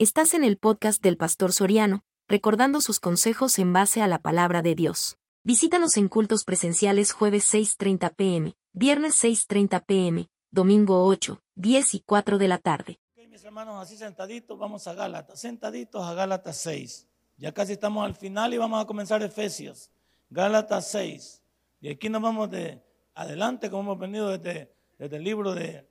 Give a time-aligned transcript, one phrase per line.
[0.00, 4.62] Estás en el podcast del Pastor Soriano, recordando sus consejos en base a la palabra
[4.62, 5.18] de Dios.
[5.42, 12.38] Visítanos en cultos presenciales jueves 6.30 pm, viernes 6.30 pm, domingo 8, 10 y 4
[12.38, 13.00] de la tarde.
[13.16, 15.40] Ok, mis hermanos, así sentaditos, vamos a Gálatas.
[15.40, 17.08] Sentaditos a Gálatas 6.
[17.36, 19.90] Ya casi estamos al final y vamos a comenzar Efesios.
[20.30, 21.42] Gálatas 6.
[21.80, 22.80] Y aquí nos vamos de
[23.16, 25.88] adelante, como hemos venido desde, desde el libro de,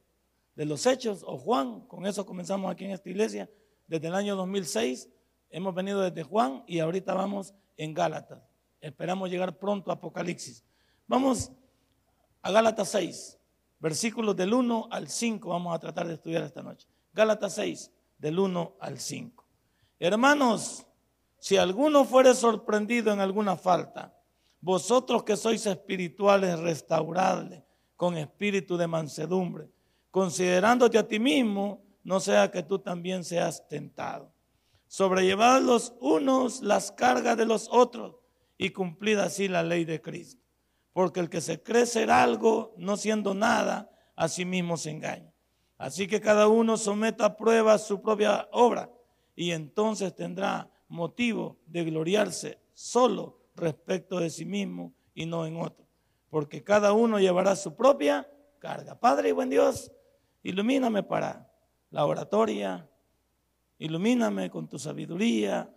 [0.55, 1.81] de los Hechos o Juan.
[1.87, 3.49] Con eso comenzamos aquí en esta iglesia
[3.87, 5.09] desde el año 2006.
[5.49, 8.41] Hemos venido desde Juan y ahorita vamos en Gálatas.
[8.81, 10.63] Esperamos llegar pronto a Apocalipsis.
[11.07, 11.51] Vamos
[12.41, 13.39] a Gálatas 6,
[13.79, 15.49] versículos del 1 al 5.
[15.49, 16.87] Vamos a tratar de estudiar esta noche.
[17.13, 19.45] Gálatas 6, del 1 al 5.
[19.99, 20.85] Hermanos,
[21.39, 24.13] si alguno fuere sorprendido en alguna falta,
[24.59, 27.65] vosotros que sois espirituales, restauradle
[27.95, 29.69] con espíritu de mansedumbre,
[30.11, 34.31] considerándote a ti mismo no sea que tú también seas tentado.
[34.87, 38.15] Sobrellevad los unos las cargas de los otros
[38.57, 40.41] y cumplid así la ley de Cristo.
[40.93, 45.33] Porque el que se cree ser algo, no siendo nada, a sí mismo se engaña.
[45.77, 48.89] Así que cada uno someta a prueba su propia obra
[49.35, 55.85] y entonces tendrá motivo de gloriarse solo respecto de sí mismo y no en otro.
[56.29, 58.97] Porque cada uno llevará su propia carga.
[58.97, 59.91] Padre y buen Dios,
[60.41, 61.46] ilumíname para
[61.89, 62.89] la oratoria,
[63.79, 65.73] ilumíname con tu sabiduría,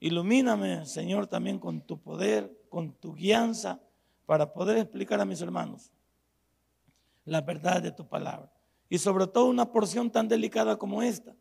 [0.00, 3.80] ilumíname, Señor, también con tu poder, con tu guianza,
[4.26, 5.92] para poder explicar a mis hermanos
[7.24, 8.50] la verdad de tu palabra.
[8.88, 11.34] Y sobre todo una porción tan delicada como esta,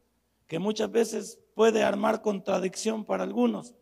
[0.47, 3.75] que muchas veces puede armar contradicción para algunos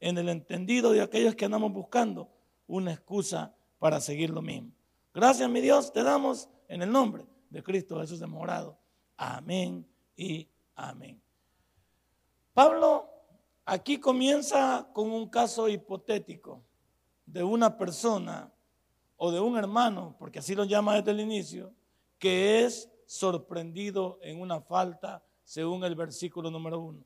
[0.00, 2.28] en el entendido de aquellos que andamos buscando
[2.66, 4.72] una excusa para seguir lo mismo.
[5.12, 8.76] Gracias, mi Dios, te damos en el nombre de Cristo Jesús de Morado.
[9.16, 11.20] Amén y amén.
[12.52, 13.08] Pablo
[13.64, 16.62] aquí comienza con un caso hipotético
[17.26, 18.52] de una persona
[19.16, 21.72] o de un hermano, porque así lo llama desde el inicio,
[22.18, 27.04] que es sorprendido en una falta según el versículo número uno.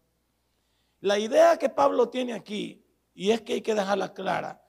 [1.01, 4.63] La idea que Pablo tiene aquí, y es que hay que dejarla clara,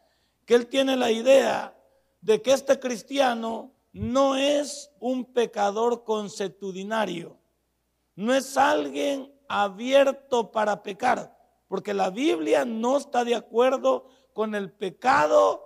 [0.46, 1.76] que él tiene la idea
[2.22, 7.38] de que este cristiano no es un pecador consuetudinario,
[8.16, 11.36] no es alguien abierto para pecar,
[11.68, 15.64] porque la Biblia no está de acuerdo con el pecado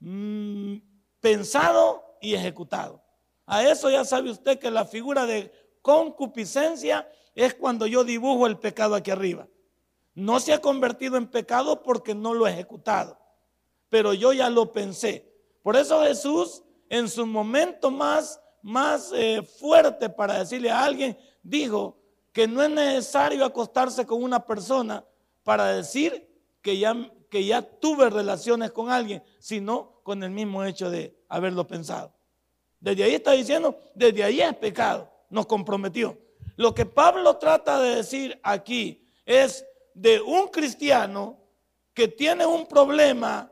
[0.00, 0.76] mm,
[1.20, 3.02] pensado y ejecutado.
[3.46, 5.52] A eso ya sabe usted que la figura de
[5.82, 9.48] concupiscencia es cuando yo dibujo el pecado aquí arriba.
[10.14, 13.18] No se ha convertido en pecado porque no lo he ejecutado,
[13.88, 15.32] pero yo ya lo pensé.
[15.62, 21.98] Por eso Jesús en su momento más, más eh, fuerte para decirle a alguien, dijo
[22.32, 25.04] que no es necesario acostarse con una persona
[25.42, 26.28] para decir
[26.62, 26.94] que ya,
[27.30, 32.12] que ya tuve relaciones con alguien, sino con el mismo hecho de haberlo pensado.
[32.80, 36.18] Desde ahí está diciendo, desde ahí es pecado, nos comprometió.
[36.56, 41.38] Lo que Pablo trata de decir aquí es de un cristiano
[41.92, 43.50] que tiene un problema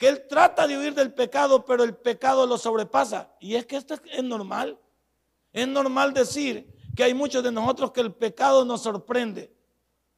[0.00, 3.36] que él trata de huir del pecado, pero el pecado lo sobrepasa.
[3.38, 4.78] Y es que esto es normal.
[5.52, 9.54] Es normal decir que hay muchos de nosotros que el pecado nos sorprende.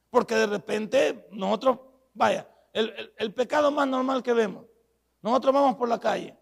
[0.09, 1.79] Porque de repente nosotros,
[2.13, 4.63] vaya, el, pecado más normal que vemos.
[5.21, 6.33] Nosotros vamos por la calle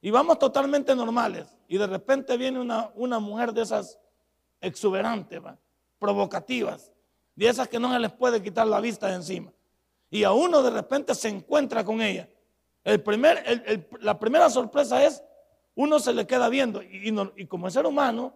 [0.00, 1.46] y vamos totalmente normales.
[1.68, 3.96] Y de repente viene una, una mujer de esas
[4.60, 5.40] exuberantes,
[6.00, 6.92] provocativas,
[7.36, 9.52] de esas que no se les puede quitar la vista de encima.
[10.10, 12.28] Y a uno de repente se encuentra con ella.
[14.00, 15.22] La primera sorpresa es,
[15.74, 18.32] uno se le queda viendo y, y, como es ser humano,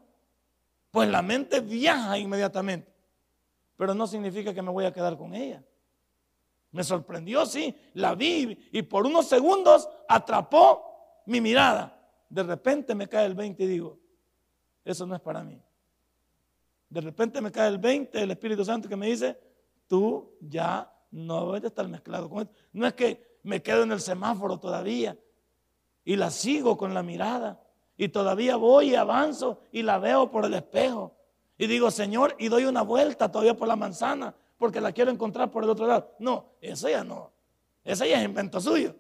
[0.91, 2.93] pues la mente viaja inmediatamente.
[3.77, 5.63] Pero no significa que me voy a quedar con ella.
[6.73, 11.97] Me sorprendió, sí, la vi y por unos segundos atrapó mi mirada.
[12.29, 14.01] De repente me cae el 20 y digo,
[14.85, 15.63] eso no es para mí.
[16.89, 19.39] De repente me cae el 20, el Espíritu Santo que me dice,
[19.87, 22.55] tú ya no debes estar mezclado con esto.
[22.73, 25.17] No es que me quedo en el semáforo todavía
[26.05, 27.61] y la sigo con la mirada
[27.97, 31.15] y todavía voy y avanzo y la veo por el espejo
[31.59, 35.51] y digo, Señor, y doy una vuelta todavía por la manzana porque la quiero encontrar
[35.51, 36.15] por el otro lado.
[36.19, 37.33] No, eso ya no.
[37.85, 38.95] Esa ya es invento suyo.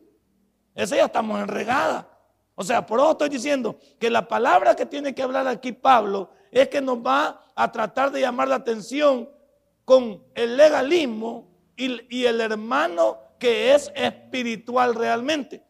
[0.74, 2.06] Esa ya estamos enregada.
[2.54, 6.30] O sea, por eso estoy diciendo que la palabra que tiene que hablar aquí Pablo
[6.50, 9.28] es que nos va a tratar de llamar la atención
[9.86, 15.66] con el legalismo y, y el hermano que es espiritual realmente.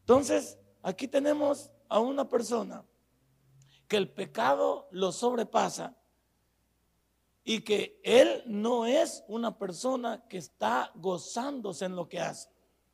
[0.00, 2.84] Entonces, aquí tenemos a una persona
[3.88, 5.96] que el pecado lo sobrepasa
[7.42, 12.48] y que él no es una persona que está gozándose en lo que hace.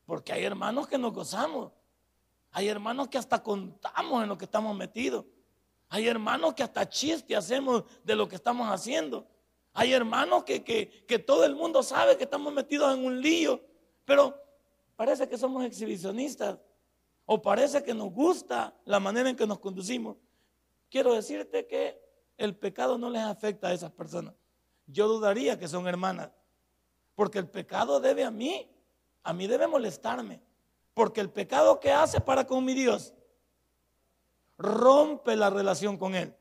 [0.06, 1.72] Porque hay hermanos que nos gozamos.
[2.52, 5.26] Hay hermanos que hasta contamos en lo que estamos metidos.
[5.88, 9.26] Hay hermanos que hasta chiste hacemos de lo que estamos haciendo.
[9.78, 13.60] Hay hermanos que, que, todo el mundo sabe que estamos metidos en un lío,
[14.06, 14.34] pero
[14.96, 16.58] parece que somos exhibicionistas
[17.26, 20.16] o parece que nos gusta la manera en que nos conducimos.
[20.88, 22.00] Quiero decirte que
[22.38, 24.32] el pecado no les afecta a esas personas.
[24.86, 26.30] Yo dudaría que son hermanas,
[27.14, 28.66] porque el pecado debe a mí,
[29.24, 30.40] a mí debe molestarme,
[30.94, 33.12] porque el pecado que hace para con mi Dios
[34.56, 36.34] rompe la relación con Él.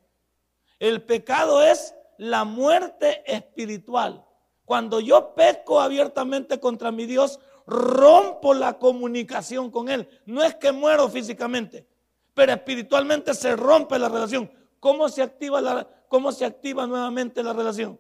[0.79, 4.25] El pecado es la muerte espiritual.
[4.65, 10.07] Cuando yo peco abiertamente contra mi Dios, rompo la comunicación con Él.
[10.25, 11.87] No es que muero físicamente,
[12.33, 14.51] pero espiritualmente se rompe la relación.
[14.79, 17.99] ¿Cómo se activa, la, cómo se activa nuevamente la relación?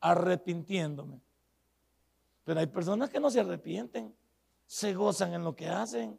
[0.00, 1.20] Arrepintiéndome.
[2.44, 4.14] Pero hay personas que no se arrepienten,
[4.66, 6.18] se gozan en lo que hacen.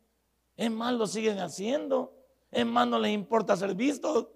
[0.55, 2.13] Es más, lo siguen haciendo.
[2.51, 4.27] Es más, no les importa ser vistos.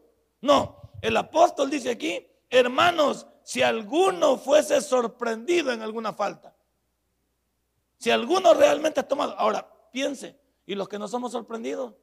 [0.41, 6.55] No, el apóstol dice aquí, hermanos, si alguno fuese sorprendido en alguna falta,
[7.97, 11.95] si alguno realmente ha tomado, ahora piense, y los que no somos sorprendidos,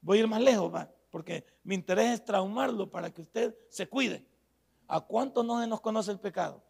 [0.00, 3.88] voy a ir más lejos, va, porque mi interés es traumarlo para que usted se
[3.88, 4.26] cuide.
[4.88, 6.62] ¿A cuánto no nos conoce el pecado?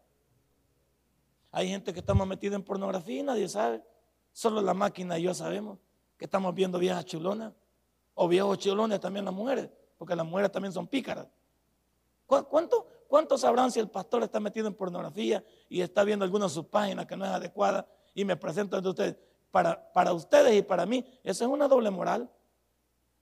[1.51, 3.83] Hay gente que estamos metidos en pornografía y nadie sabe.
[4.31, 5.79] Solo la máquina y yo sabemos
[6.17, 7.53] que estamos viendo viejas chulonas.
[8.15, 11.27] O viejos chilones también las mujeres, porque las mujeres también son pícaras.
[12.27, 16.51] ¿Cuánto, ¿Cuánto sabrán si el pastor está metido en pornografía y está viendo alguna de
[16.51, 19.15] sus páginas que no es adecuada y me presento ante ustedes?
[19.49, 22.29] Para, para ustedes y para mí, esa es una doble moral.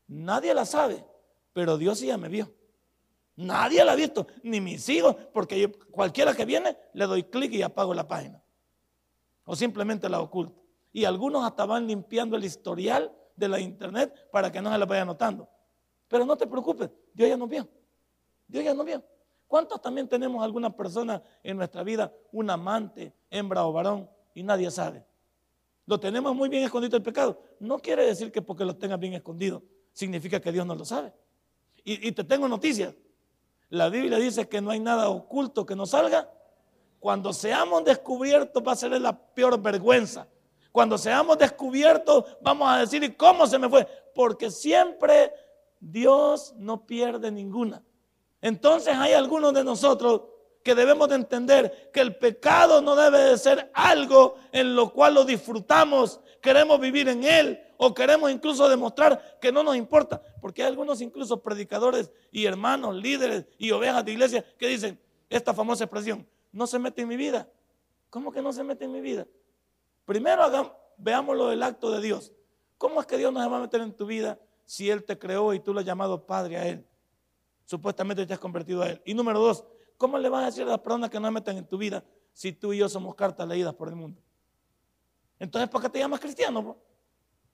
[0.08, 1.06] Nadie la sabe,
[1.54, 2.52] pero Dios sí ya me vio.
[3.36, 7.54] Nadie la ha visto, ni mis hijos, porque yo, cualquiera que viene le doy clic
[7.54, 8.42] y apago la página.
[9.44, 10.64] O simplemente la oculto.
[10.92, 14.86] Y algunos hasta van limpiando el historial de la internet para que no se la
[14.86, 15.48] vaya notando.
[16.08, 17.68] Pero no te preocupes, Dios ya nos vio.
[18.48, 19.04] Dios ya nos vio.
[19.48, 24.70] ¿Cuántos también tenemos alguna persona en nuestra vida, un amante, hembra o varón, y nadie
[24.72, 25.06] sabe?
[25.86, 27.42] Lo tenemos muy bien escondido el pecado.
[27.60, 29.64] No quiere decir que porque lo tengas bien escondido,
[29.94, 31.14] significa que Dios no lo sabe.
[31.84, 32.96] Y, y te tengo noticias.
[33.70, 36.30] La Biblia dice que no hay nada oculto que no salga.
[37.00, 40.28] Cuando seamos descubiertos va a ser la peor vergüenza.
[40.72, 43.88] Cuando seamos descubiertos, vamos a decir, ¿y cómo se me fue?
[44.14, 45.32] Porque siempre
[45.80, 47.82] Dios no pierde ninguna.
[48.46, 50.22] Entonces hay algunos de nosotros
[50.62, 55.16] que debemos de entender que el pecado no debe de ser algo en lo cual
[55.16, 60.22] lo disfrutamos, queremos vivir en él o queremos incluso demostrar que no nos importa.
[60.42, 65.52] Porque hay algunos incluso predicadores y hermanos, líderes y ovejas de iglesia que dicen esta
[65.52, 67.50] famosa expresión, no se mete en mi vida.
[68.12, 69.26] ¿Cómo que no se mete en mi vida?
[70.06, 70.44] Primero
[71.00, 72.32] veamos lo del acto de Dios.
[72.78, 75.18] ¿Cómo es que Dios no se va a meter en tu vida si Él te
[75.18, 76.86] creó y tú lo has llamado Padre a Él?
[77.66, 79.02] Supuestamente te has convertido a Él.
[79.06, 79.66] Y número dos,
[79.98, 82.54] ¿cómo le vas a decir a las personas que no metan en tu vida si
[82.54, 84.22] tú y yo somos cartas leídas por el mundo?
[85.40, 86.78] Entonces, ¿por qué te llamas cristiano?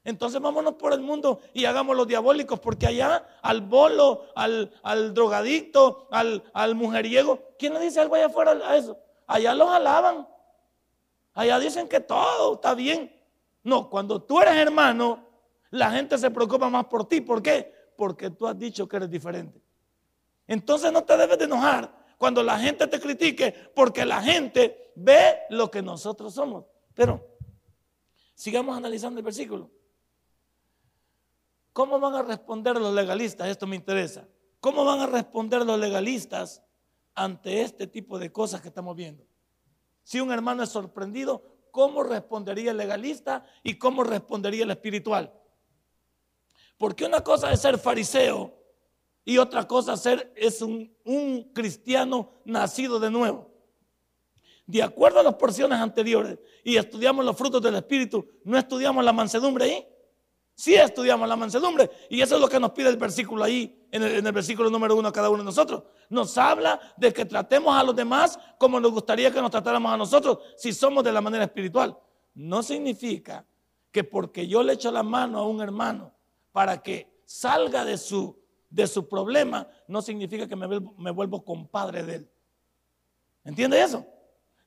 [0.04, 5.14] Entonces vámonos por el mundo y hagamos los diabólicos, porque allá al bolo, al, al
[5.14, 8.98] drogadicto, al, al, mujeriego, ¿quién le dice algo allá afuera a eso?
[9.28, 10.28] Allá los alaban.
[11.34, 13.16] Allá dicen que todo está bien.
[13.64, 15.28] No, cuando tú eres hermano,
[15.70, 17.22] la gente se preocupa más por ti.
[17.22, 17.72] ¿Por qué?
[17.96, 19.62] Porque tú has dicho que eres diferente.
[20.48, 25.40] Entonces no te debes de enojar cuando la gente te critique, porque la gente ve
[25.50, 26.66] lo que nosotros somos.
[26.94, 27.26] Pero
[28.36, 29.72] sigamos analizando el versículo.
[31.74, 33.48] ¿Cómo van a responder los legalistas?
[33.48, 34.28] Esto me interesa.
[34.60, 36.62] ¿Cómo van a responder los legalistas
[37.16, 39.26] ante este tipo de cosas que estamos viendo?
[40.04, 45.34] Si un hermano es sorprendido, ¿cómo respondería el legalista y cómo respondería el espiritual?
[46.78, 48.61] Porque una cosa es ser fariseo
[49.32, 53.50] y otra cosa ser es un, un cristiano nacido de nuevo.
[54.66, 59.14] De acuerdo a las porciones anteriores y estudiamos los frutos del Espíritu, ¿no estudiamos la
[59.14, 59.88] mansedumbre ahí?
[60.54, 64.04] Sí estudiamos la mansedumbre y eso es lo que nos pide el versículo ahí, en
[64.04, 65.84] el, versículo número uno a cada uno de nosotros.
[66.10, 69.98] Nos habla de que tratemos a los demás como nos gustaría que nos tratáramos a
[69.98, 71.98] nosotros si somos de la manera espiritual.
[72.34, 73.46] No significa
[73.92, 76.14] que porque yo le echo la mano a un hermano
[76.52, 78.41] para que salga de su,
[78.72, 82.32] de su problema, no significa que me, me vuelvo compadre de él.
[83.44, 84.06] ¿Entiende eso?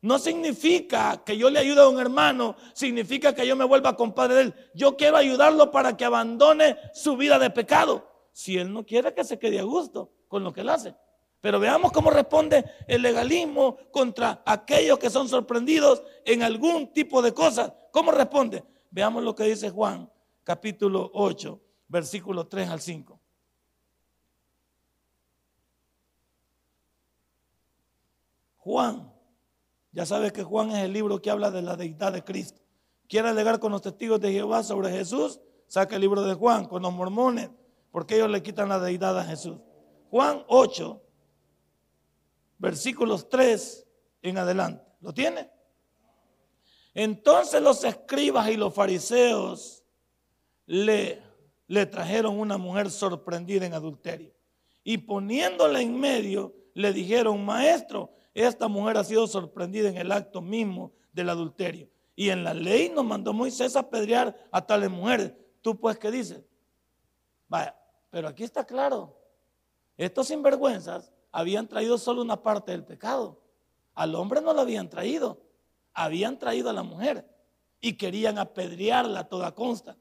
[0.03, 4.35] No significa que yo le ayude a un hermano, significa que yo me vuelva compadre
[4.35, 4.55] de él.
[4.75, 8.07] Yo quiero ayudarlo para que abandone su vida de pecado.
[8.31, 10.95] Si él no quiere que se quede a gusto con lo que él hace.
[11.41, 17.33] Pero veamos cómo responde el legalismo contra aquellos que son sorprendidos en algún tipo de
[17.33, 17.73] cosas.
[17.91, 18.63] ¿Cómo responde?
[18.91, 20.11] Veamos lo que dice Juan,
[20.43, 23.21] capítulo 8, versículos 3 al 5.
[28.65, 29.13] Juan,
[29.93, 32.63] ya sabes que Juan es el libro que habla de la deidad de Cristo.
[33.07, 36.81] Quiere alegar con los testigos de Jehová sobre Jesús, saca el libro de Juan, con
[36.81, 37.51] los mormones,
[37.91, 39.59] porque ellos le quitan la deidad a Jesús.
[40.11, 41.03] Juan 8,
[42.57, 43.87] versículos 3
[44.23, 44.83] en adelante.
[45.03, 45.51] ¿Lo tiene?
[46.95, 49.85] Entonces los escribas y los fariseos
[50.65, 51.21] le,
[51.67, 54.33] le trajeron una mujer sorprendida en adulterio.
[54.83, 60.41] Y poniéndola en medio, le dijeron, maestro, esta mujer ha sido sorprendida en el acto
[60.43, 61.89] mismo del adulterio.
[62.17, 65.33] Y en la ley nos mandó Moisés a apedrear a tales mujeres.
[65.63, 66.43] ¿Tú pues qué dices?
[67.49, 67.77] Vaya,
[68.11, 69.17] pero aquí está claro.
[69.97, 73.41] Estos sinvergüenzas habían traído solo una parte del pecado.
[73.95, 75.41] Al hombre no lo habían traído,
[75.93, 77.29] habían traído a la mujer
[77.81, 79.97] y querían apedrearla a toda consta.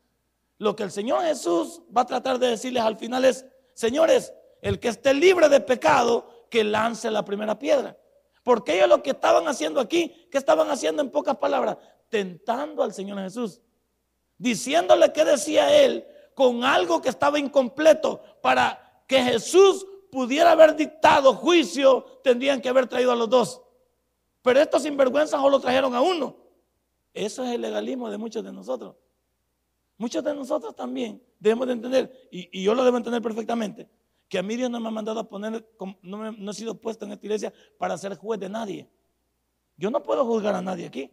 [0.57, 4.79] Lo que el Señor Jesús va a tratar de decirles al final es, señores, el
[4.79, 7.97] que esté libre de pecado, que lance la primera piedra.
[8.43, 11.77] Porque ellos lo que estaban haciendo aquí, ¿qué estaban haciendo en pocas palabras?
[12.09, 13.61] Tentando al Señor Jesús.
[14.37, 21.33] Diciéndole que decía él con algo que estaba incompleto para que Jesús pudiera haber dictado
[21.33, 23.61] juicio, tendrían que haber traído a los dos.
[24.41, 26.35] Pero estos sinvergüenzas solo trajeron a uno.
[27.13, 28.95] Eso es el legalismo de muchos de nosotros.
[29.97, 33.87] Muchos de nosotros también debemos de entender, y, yo lo debo entender perfectamente,
[34.29, 35.67] que a mí Dios no me ha mandado a poner,
[36.01, 38.89] no, he sido puesto en esta iglesia para ser juez de nadie.
[39.77, 41.11] Yo no puedo juzgar a nadie aquí.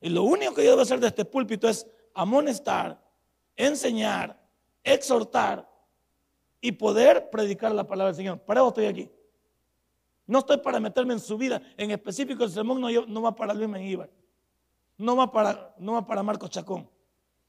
[0.00, 3.00] Y lo único que yo debo hacer de este púlpito es amonestar,
[3.56, 4.40] enseñar,
[4.82, 5.68] exhortar
[6.60, 8.40] y poder predicar la palabra del Señor.
[8.40, 9.10] Para eso estoy aquí.
[10.26, 11.62] No estoy para meterme en su vida.
[11.76, 14.10] En específico, el sermón no, no va para Luis Mengíbar.
[14.96, 16.90] No va para, no va para Marcos Chacón.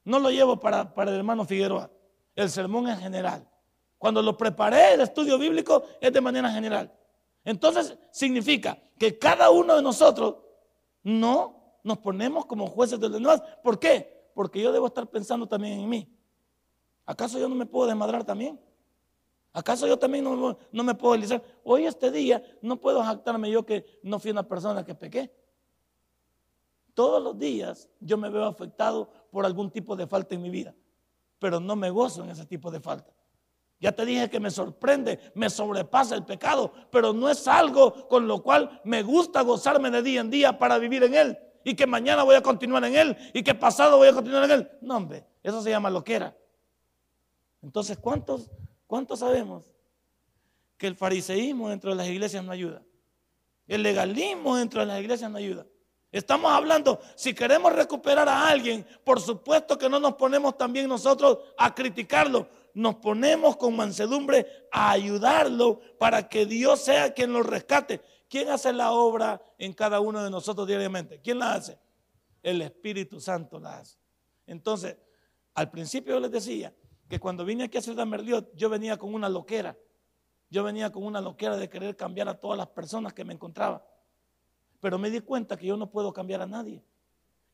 [0.04, 1.90] No lo llevo para, para el hermano Figueroa.
[2.36, 3.49] El sermón en general.
[4.00, 6.92] Cuando lo preparé, el estudio bíblico es de manera general.
[7.44, 10.38] Entonces, significa que cada uno de nosotros
[11.04, 13.44] no nos ponemos como jueces de los demás.
[13.62, 14.30] ¿Por qué?
[14.34, 16.18] Porque yo debo estar pensando también en mí.
[17.06, 18.58] ¿Acaso yo no me puedo desmadrar también?
[19.52, 21.44] ¿Acaso yo también no, me puedo deslizar?
[21.64, 25.34] Hoy este día no puedo jactarme yo que no fui una persona que pequé.
[26.94, 30.74] Todos los días yo me veo afectado por algún tipo de falta en mi vida,
[31.40, 33.12] pero no me gozo en ese tipo de falta.
[33.80, 38.28] Ya te dije que me sorprende, me sobrepasa el pecado, pero no es algo con
[38.28, 41.88] lo cual me gusta gozarme de día en día para vivir en él y que
[41.88, 44.72] mañana voy a continuar en él y que pasado voy a continuar en él.
[44.82, 46.36] No, hombre, eso se llama loquera.
[47.62, 48.50] Entonces, ¿cuántos
[48.90, 49.72] ¿Cuántos sabemos
[50.76, 52.82] que el fariseísmo dentro de las iglesias no ayuda?
[53.68, 55.68] El legalismo dentro de las iglesias no ayuda.
[56.12, 61.38] Estamos hablando, si queremos recuperar a alguien, por supuesto que no nos ponemos también nosotros
[61.56, 68.02] a criticarlo, nos ponemos con mansedumbre a ayudarlo para que Dios sea quien lo rescate.
[68.30, 71.20] ¿Quién hace la obra en cada uno de nosotros diariamente?
[71.22, 71.80] ¿Quién la hace?
[72.44, 73.98] El Espíritu Santo la hace.
[74.46, 74.98] Entonces,
[75.56, 76.74] al principio yo les decía,
[77.10, 79.76] que cuando vine aquí a Ciudad Merliot, yo venía con una loquera.
[80.52, 83.84] Yo venía con una loquera de querer cambiar a todas las personas que me encontraba.
[84.80, 86.84] Pero me di cuenta que yo no puedo cambiar a nadie,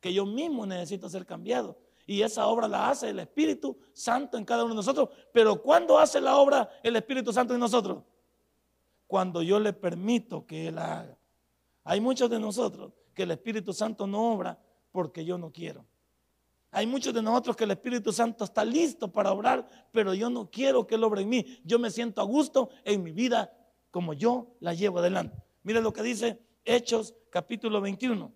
[0.02, 1.78] que yo mismo necesito ser cambiado.
[2.06, 5.10] Y esa obra la hace el Espíritu Santo en cada uno de nosotros.
[5.34, 8.04] Pero ¿cuándo hace la obra el Espíritu Santo en nosotros?
[9.08, 11.18] Cuando yo le permito que Él haga.
[11.84, 14.60] Hay muchos de nosotros que el Espíritu Santo no obra
[14.92, 15.86] porque yo no quiero.
[16.72, 20.50] Hay muchos de nosotros que el Espíritu Santo está listo para obrar, pero yo no
[20.52, 21.62] quiero que Él obre en mí.
[21.64, 23.52] Yo me siento a gusto en mi vida
[23.92, 25.42] como yo la llevo adelante.
[25.64, 28.32] Mire lo que dice Hechos capítulo 21.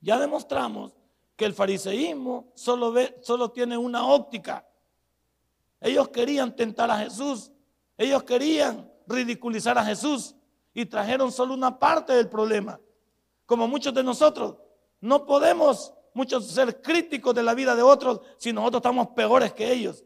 [0.00, 0.97] Ya demostramos
[1.38, 4.66] que el fariseísmo solo, ve, solo tiene una óptica.
[5.80, 7.52] Ellos querían tentar a Jesús.
[7.96, 10.34] Ellos querían ridiculizar a Jesús
[10.74, 12.80] y trajeron solo una parte del problema.
[13.46, 14.56] Como muchos de nosotros,
[15.00, 19.72] no podemos muchos ser críticos de la vida de otros si nosotros estamos peores que
[19.72, 20.04] ellos.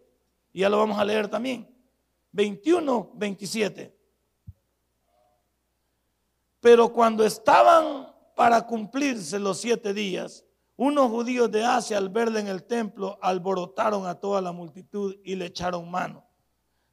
[0.53, 1.67] Y ya lo vamos a leer también.
[2.33, 3.97] 21, 27.
[6.61, 10.45] Pero cuando estaban para cumplirse los siete días,
[10.83, 15.37] unos judíos de Asia al verle en el templo alborotaron a toda la multitud y
[15.37, 16.27] le echaron mano,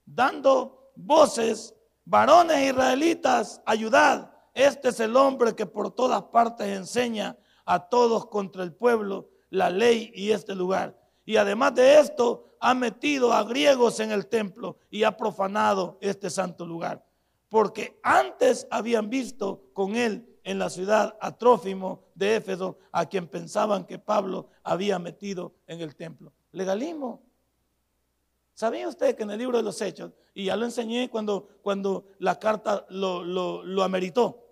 [0.06, 1.74] dando voces,
[2.06, 8.62] varones israelitas, ayudad, este es el hombre que por todas partes enseña a todos contra
[8.62, 10.96] el pueblo, la ley y este lugar.
[11.26, 16.30] Y además de esto, ha metido a griegos en el templo y ha profanado este
[16.30, 17.04] santo lugar.
[17.52, 23.28] porque antes habían visto con él en la ciudad a Trófimo de Éfeso, a quien
[23.28, 26.34] pensaban que Pablo había metido en el templo.
[26.54, 27.22] Legalismo.
[28.56, 32.08] ¿Sabía usted que en el libro de los Hechos, y ya lo enseñé cuando, cuando
[32.18, 34.44] la carta lo, lo, lo ameritó,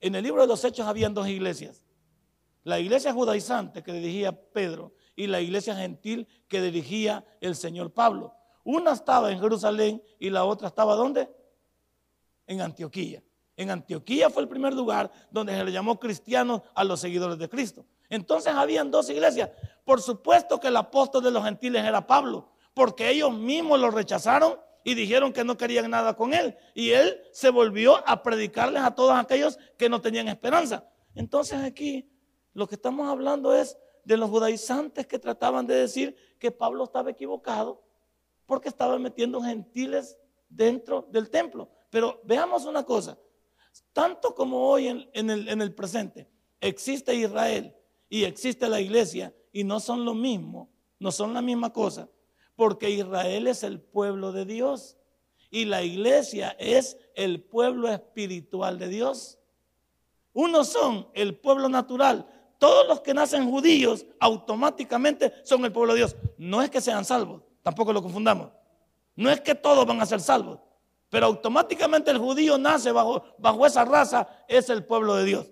[0.00, 1.84] en el libro de los Hechos habían dos iglesias.
[2.64, 8.34] La iglesia judaizante que dirigía Pedro y la iglesia gentil que dirigía el Señor Pablo.
[8.64, 11.28] Una estaba en Jerusalén y la otra estaba ¿dónde?
[12.44, 13.22] En Antioquía.
[13.56, 17.48] En Antioquía fue el primer lugar donde se le llamó cristianos a los seguidores de
[17.48, 17.86] Cristo.
[18.08, 19.50] Entonces habían dos iglesias.
[19.84, 24.58] Por supuesto que el apóstol de los gentiles era Pablo, porque ellos mismos lo rechazaron
[24.82, 26.56] y dijeron que no querían nada con él.
[26.74, 30.88] Y él se volvió a predicarles a todos aquellos que no tenían esperanza.
[31.14, 32.10] Entonces aquí
[32.52, 37.10] lo que estamos hablando es de los judaizantes que trataban de decir que Pablo estaba
[37.10, 37.82] equivocado
[38.46, 40.18] porque estaba metiendo gentiles
[40.48, 41.70] dentro del templo.
[41.90, 43.18] Pero veamos una cosa,
[43.92, 46.28] tanto como hoy en, el, el presente
[46.60, 47.74] existe Israel
[48.08, 52.08] y existe la iglesia y no son lo mismo, no son la misma cosa,
[52.56, 54.96] porque Israel es el pueblo de Dios
[55.50, 59.38] y la iglesia es el pueblo espiritual de Dios.
[60.32, 62.26] Unos son el pueblo natural.
[62.58, 66.16] Todos los que nacen judíos automáticamente son el pueblo de Dios.
[66.38, 68.50] No es que sean salvos, tampoco lo confundamos.
[69.16, 70.58] No es que todos van a ser salvos,
[71.10, 75.46] pero automáticamente el judío nace bajo, bajo esa raza, es el pueblo de Dios.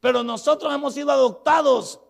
[0.00, 2.00] Pero nosotros hemos sido adoptados.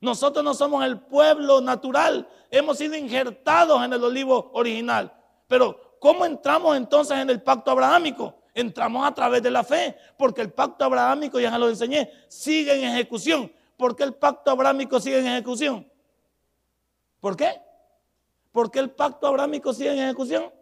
[0.00, 5.10] Nosotros no somos el pueblo natural, hemos sido injertados en el olivo original.
[5.48, 8.34] Pero ¿cómo entramos entonces en el pacto abrahámico?
[8.52, 12.84] Entramos a través de la fe, porque el pacto abrahámico, ya lo enseñé, sigue en
[12.84, 13.50] ejecución.
[13.78, 15.90] ¿Por qué el pacto abrahámico sigue en ejecución?
[17.20, 17.60] ¿Por qué?
[18.52, 20.52] ¿Por qué el pacto abrahámico sigue en ejecución?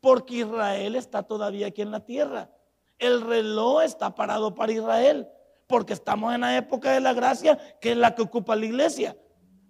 [0.00, 2.50] Porque Israel está todavía aquí en la tierra.
[2.98, 5.28] El reloj está parado para Israel,
[5.66, 9.16] porque estamos en la época de la gracia, que es la que ocupa la iglesia.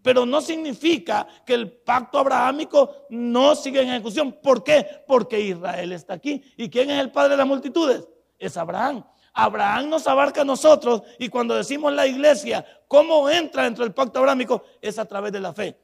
[0.02, 4.32] Pero no significa que el pacto abrahámico no siga en ejecución.
[4.32, 4.86] ¿Por qué?
[5.06, 6.42] Porque Israel está aquí.
[6.56, 8.08] ¿Y quién es el padre de las multitudes?
[8.38, 9.04] Es Abraham.
[9.34, 14.18] Abraham nos abarca a nosotros y cuando decimos la iglesia, ¿cómo entra dentro del pacto
[14.18, 14.62] abrahámico?
[14.80, 15.78] Es a través de la fe.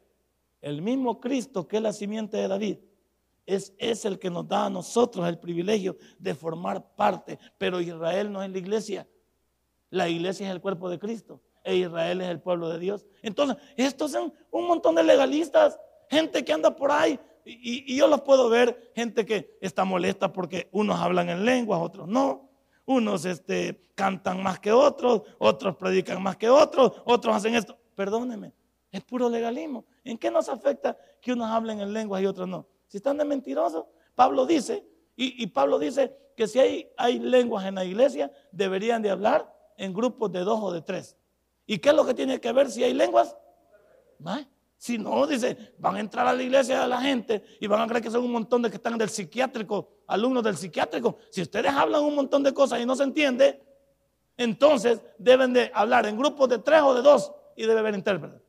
[0.61, 2.79] El mismo Cristo que es la simiente de David
[3.47, 7.39] es, es, el que nos da a nosotros el privilegio de formar parte.
[7.59, 9.09] Pero Israel no es la iglesia.
[9.91, 13.07] La iglesia es el cuerpo de Cristo e Israel es el pueblo de Dios.
[13.23, 15.81] Entonces, estos son un montón de legalistas,
[16.11, 17.19] gente que anda por ahí.
[17.45, 22.07] Y, yo los puedo ver, gente que está molesta porque unos hablan en lenguas, otros
[22.07, 22.51] no.
[22.87, 27.79] Unos este, cantan más que otros, otros predican más que otros, otros hacen esto.
[27.95, 28.53] Perdóneme,
[28.93, 29.87] es puro legalismo.
[30.05, 32.67] ¿En qué nos afecta que unos hablen en lenguas y otros no?
[32.95, 37.85] Si están de mentirosos, Pablo dice, y, Pablo dice que si hay, lenguas en la
[37.85, 41.17] iglesia, deberían de hablar en grupos de dos o de tres.
[41.67, 43.37] ¿Y qué es lo que tiene que ver si hay lenguas?
[44.77, 47.89] Si no, dice, van a entrar a la iglesia de la gente y van a
[47.89, 51.19] creer que son un montón de que están del psiquiátrico, alumnos del psiquiátrico.
[51.31, 53.61] Si ustedes hablan un montón de cosas y no se entiende,
[54.37, 58.41] entonces deben de hablar en grupos de tres o de dos y debe haber intérprete.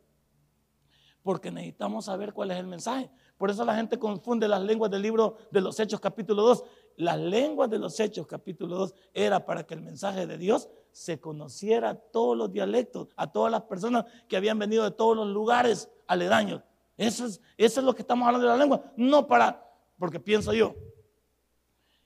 [1.24, 3.10] Porque necesitamos saber cuál es el mensaje.
[3.38, 6.64] Por eso la gente confunde las lenguas del libro de los Hechos capítulo 2.
[6.98, 11.20] Las lenguas de los Hechos capítulo 2 era para que el mensaje de Dios se
[11.20, 15.28] conociera a todos los dialectos, a todas las personas que habían venido de todos los
[15.28, 16.62] lugares aledaños.
[16.98, 18.82] Eso es, eso es lo que estamos hablando de la lengua.
[18.96, 19.70] No para,
[20.00, 20.74] porque pienso yo,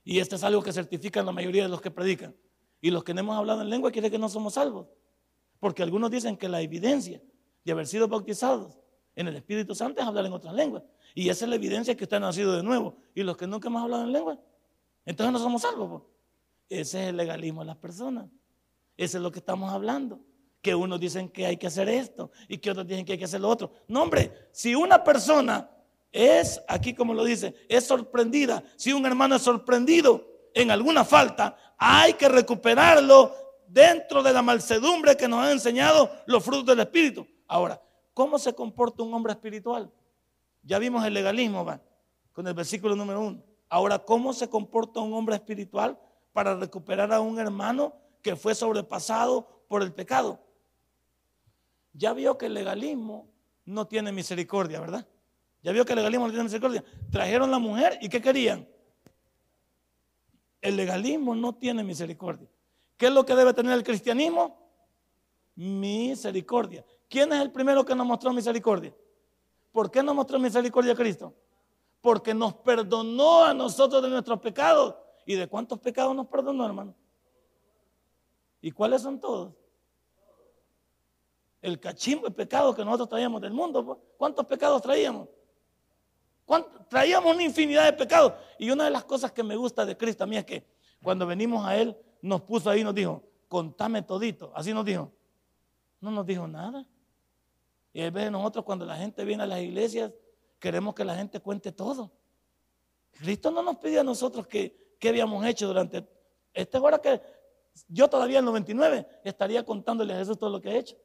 [0.04, 2.34] y esto es algo que certifican la mayoría de los que predican.
[2.80, 4.88] Y los que no hemos hablado en lengua quiere que no somos salvos.
[5.60, 7.22] Porque algunos dicen que la evidencia
[7.64, 8.79] de haber sido bautizados
[9.20, 10.82] en el Espíritu Santo es hablar en otras lenguas.
[11.14, 12.96] Y esa es la evidencia que usted ha nacido de nuevo.
[13.14, 14.38] Y los que nunca hemos hablado en lengua,
[15.04, 16.02] entonces no somos salvos.
[16.68, 18.26] Ese es el legalismo de las personas.
[18.96, 20.20] Eso es lo que estamos hablando.
[20.62, 23.24] Que unos dicen que hay que hacer esto y que otros dicen que hay que
[23.24, 23.72] hacer lo otro.
[23.88, 25.70] No, hombre, si una persona
[26.12, 31.56] es, aquí como lo dice, es sorprendida, si un hermano es sorprendido en alguna falta,
[31.78, 33.34] hay que recuperarlo
[33.66, 37.26] dentro de la malsedumbre que nos han enseñado los frutos del Espíritu.
[37.46, 37.80] Ahora,
[38.20, 39.90] ¿cómo se comporta un hombre espiritual?
[40.62, 41.80] Ya vimos el legalismo, va,
[42.34, 43.42] con el versículo número uno.
[43.70, 45.98] Ahora, ¿cómo se comporta un hombre espiritual
[46.34, 50.38] para recuperar a un hermano que fue sobrepasado por el pecado?
[51.94, 53.26] Ya vio que el legalismo
[53.64, 55.08] no tiene misericordia, ¿verdad?
[55.62, 56.84] Ya vio que el legalismo no tiene misericordia.
[57.10, 58.68] Trajeron la mujer y ¿qué querían?
[60.60, 62.50] El legalismo no tiene misericordia.
[62.98, 64.58] ¿Qué es lo que debe tener el cristianismo?
[65.54, 66.84] Misericordia.
[67.10, 68.94] ¿Quién es el primero que nos mostró misericordia?
[69.70, 71.34] ¿Por qué nos mostró misericordia Cristo?
[72.00, 74.94] Porque nos perdonó a nosotros de nuestros pecados
[75.30, 76.92] ¿Y de cuántos pecados nos perdonó, hermano?
[78.60, 79.54] ¿Y cuáles son todos?
[81.62, 83.84] El cachimbo de pecado que nosotros traíamos del mundo.
[83.84, 83.98] pues.
[84.16, 85.28] ¿Cuántos pecados traíamos?
[86.88, 88.32] Traíamos una infinidad de pecados.
[88.58, 90.66] Y una de las cosas que me gusta de Cristo a mí es que
[91.00, 94.50] cuando venimos a Él, nos puso ahí y nos dijo, contame todito.
[94.54, 95.12] Así nos dijo.
[96.00, 96.84] No nos dijo nada.
[97.92, 100.12] Y a veces nosotros cuando la gente viene a las iglesias,
[100.58, 102.10] queremos que la gente cuente todo.
[103.12, 106.06] Cristo no nos pidió a nosotros que, que habíamos hecho durante...
[106.52, 107.20] Esta hora que
[107.88, 110.96] yo todavía en 99 estaría contándole a Jesús todo lo que he hecho.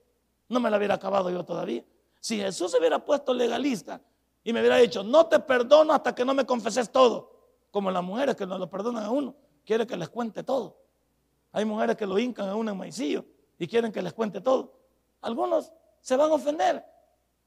[0.47, 1.83] No me la hubiera acabado yo todavía.
[2.19, 4.01] Si Jesús se hubiera puesto legalista
[4.43, 7.31] y me hubiera dicho, no te perdono hasta que no me confeses todo,
[7.71, 10.77] como las mujeres que no lo perdonan a uno, quiere que les cuente todo.
[11.51, 13.25] Hay mujeres que lo hincan a uno en maicillo
[13.57, 14.73] y quieren que les cuente todo.
[15.21, 15.71] Algunos
[16.05, 16.85] se van a ofender,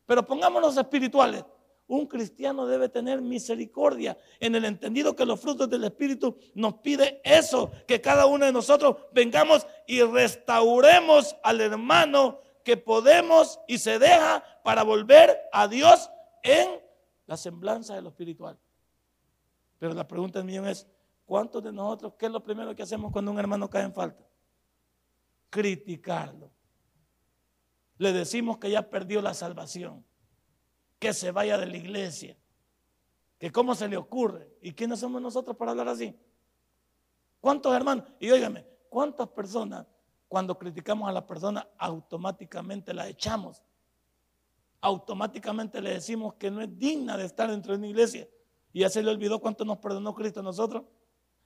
[0.04, 1.44] pero pongámonos espirituales.
[1.86, 7.20] Un cristiano debe tener misericordia en el entendido que los frutos del Espíritu nos pide
[7.22, 14.00] eso, que cada uno de nosotros vengamos y restauremos al hermano que podemos y se
[14.00, 16.10] deja para volver a Dios
[16.42, 16.80] en
[17.26, 18.58] la semblanza de lo espiritual.
[19.78, 20.84] Pero la pregunta millón es,
[21.24, 24.26] ¿cuántos de nosotros, qué es lo primero que hacemos cuando un hermano cae en falta?
[25.48, 26.57] Criticarlo.
[27.98, 30.04] Le decimos que ya perdió la salvación
[30.98, 32.36] que se vaya de la iglesia.
[33.38, 34.48] Que cómo se le ocurre.
[34.62, 36.16] ¿Y quiénes somos nosotros para hablar así?
[37.40, 38.04] ¿Cuántos hermanos?
[38.18, 39.86] Y óigame, ¿cuántas personas
[40.26, 43.62] cuando criticamos a la persona automáticamente la echamos?
[44.80, 48.28] Automáticamente le decimos que no es digna de estar dentro de una iglesia.
[48.72, 50.84] Y ya se le olvidó cuánto nos perdonó Cristo a nosotros.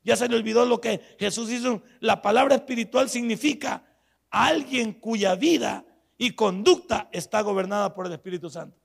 [0.03, 1.83] Ya se le olvidó lo que Jesús hizo.
[2.01, 3.87] La palabra espiritual significa
[4.31, 5.85] alguien cuya vida
[6.22, 8.78] y conducta está gobernada por el Espíritu Santo.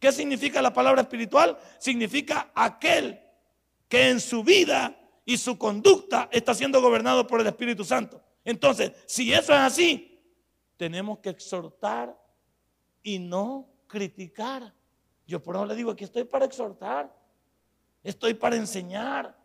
[0.00, 1.56] ¿Qué significa la palabra espiritual?
[1.78, 3.20] Significa aquel
[3.88, 8.20] que en su vida y su conducta está siendo gobernado por el Espíritu Santo.
[8.44, 10.20] Entonces, si eso es así,
[10.76, 12.20] tenemos que exhortar
[13.04, 14.74] y no criticar.
[15.28, 17.16] Yo por eso le digo que estoy para exhortar,
[18.02, 19.38] estoy para enseñar,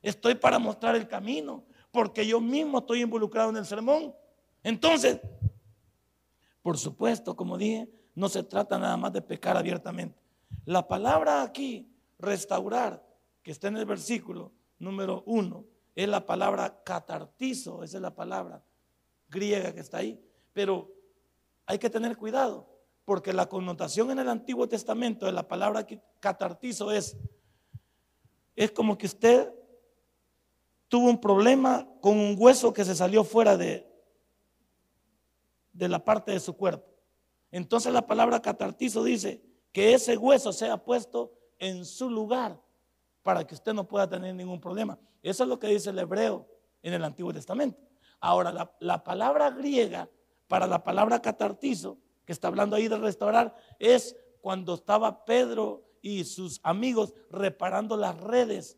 [0.00, 4.14] estoy para mostrar el camino, porque yo mismo estoy involucrado en el sermón.
[4.62, 5.18] Entonces,
[6.62, 10.18] por supuesto, como dije, no se trata nada más de pecar abiertamente.
[10.64, 13.06] La palabra aquí, restaurar,
[13.42, 18.62] que está en el versículo número uno, es la palabra catartizo, esa es la palabra
[19.28, 20.20] griega que está ahí.
[20.52, 20.92] Pero
[21.66, 22.68] hay que tener cuidado,
[23.04, 25.86] porque la connotación en el Antiguo Testamento de la palabra
[26.20, 27.16] catartizo es,
[28.54, 29.52] es como que usted
[30.88, 33.87] tuvo un problema con un hueso que se salió fuera de,
[35.78, 36.90] de la parte de su cuerpo.
[37.50, 42.60] Entonces la palabra catartizo dice que ese hueso sea puesto en su lugar
[43.22, 44.98] para que usted no pueda tener ningún problema.
[45.22, 46.46] Eso es lo que dice el hebreo
[46.82, 47.78] en el Antiguo Testamento.
[48.20, 50.10] Ahora, la, palabra griega
[50.48, 56.24] para la palabra catartizo, que está hablando ahí de restaurar, es cuando estaba Pedro y
[56.24, 58.76] sus amigos reparando las redes.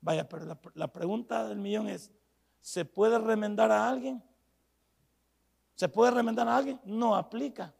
[0.00, 2.12] Vaya, pero la, pregunta del millón es,
[2.60, 4.22] ¿se puede remendar a alguien?
[5.74, 6.80] ¿Se puede remendar a alguien?
[6.84, 7.74] No aplica.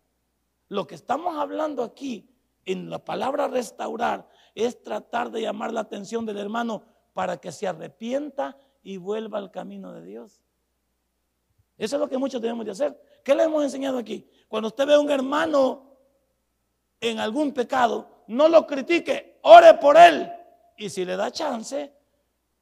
[0.68, 2.28] Lo que estamos hablando aquí
[2.64, 7.66] en la palabra restaurar es tratar de llamar la atención del hermano para que se
[7.66, 10.44] arrepienta y vuelva al camino de Dios.
[11.76, 13.00] Eso es lo que muchos debemos de hacer.
[13.24, 14.28] ¿Qué le hemos enseñado aquí?
[14.48, 15.96] Cuando usted ve a un hermano
[17.00, 20.30] en algún pecado, no lo critique, ore por él.
[20.76, 21.92] Y si le da chance,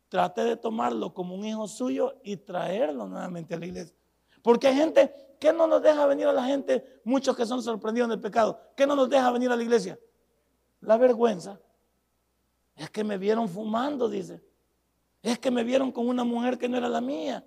[0.09, 3.97] trate de tomarlo como un hijo suyo y traerlo nuevamente a la iglesia.
[4.43, 8.09] Porque hay gente que no nos deja venir a la gente, muchos que son sorprendidos
[8.09, 9.99] en el pecado, ¿qué no nos deja venir a la iglesia?
[10.81, 11.61] La vergüenza.
[12.77, 14.43] Es que me vieron fumando, dice.
[15.23, 17.45] Es que me vieron con una mujer que no era la mía.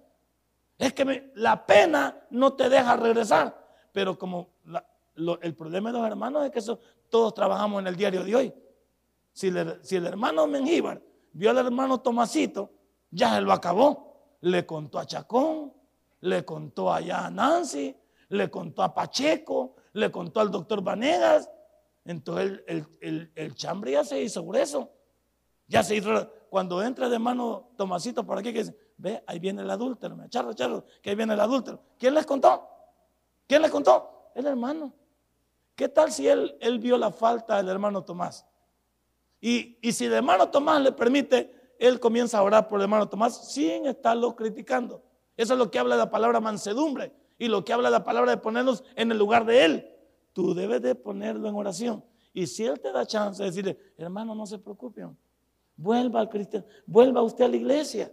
[0.77, 3.65] Es que la pena no te deja regresar.
[3.91, 4.49] Pero como
[5.41, 6.77] el problema de los hermanos es que
[7.09, 8.53] todos trabajamos en el diario de hoy.
[9.31, 11.01] Si, si el hermano Mengíbar
[11.33, 12.71] vio al hermano Tomasito,
[13.09, 14.37] ya se lo acabó.
[14.41, 15.73] Le contó a Chacón,
[16.21, 17.95] le contó allá a Nancy,
[18.29, 21.49] le contó a Pacheco, le contó al doctor Vanegas.
[22.03, 24.91] Entonces el, el, chambre ya se hizo grueso.
[25.67, 29.63] Ya se hizo, cuando entra de mano Tomasito por aquí, que dice, ve, ahí viene
[29.63, 31.81] el adúltero, me charro, charro, que ahí viene el adúltero.
[31.97, 32.67] ¿Quién les contó?
[33.47, 34.31] ¿Quién les contó?
[34.35, 34.93] El hermano.
[35.75, 38.45] ¿Qué tal si él, él vio la falta del hermano Tomás?
[39.41, 43.09] Y, y si el hermano Tomás le permite, él comienza a orar por el hermano
[43.09, 45.03] Tomás sin estarlo criticando.
[45.37, 48.37] Eso es lo que habla la palabra mansedumbre y lo que habla la palabra de
[48.37, 49.91] ponernos en el lugar de Él.
[50.33, 52.03] Tú debes de ponerlo en oración.
[52.33, 55.17] Y si Él te da chance de decirle, hermano, no se preocupen,
[55.77, 58.09] Vuelva al cristiano, vuelva usted a la iglesia,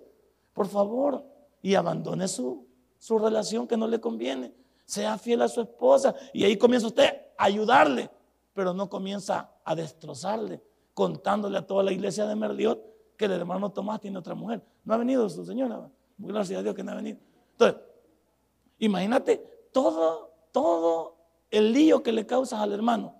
[0.53, 1.25] por favor,
[1.63, 2.67] y abandone su,
[2.99, 4.53] su relación que no le conviene.
[4.85, 7.05] Sea fiel a su esposa y ahí comienza usted
[7.39, 8.11] a ayudarle,
[8.53, 10.61] pero no comienza a destrozarle,
[10.93, 12.83] contándole a toda la iglesia de Merliot
[13.17, 14.61] que el hermano Tomás tiene otra mujer.
[14.85, 15.89] No ha venido su señora,
[16.31, 17.19] gracias a Dios que no ha venido.
[17.53, 17.81] Entonces,
[18.79, 21.17] imagínate todo, todo
[21.51, 23.15] el lío que le causas al hermano.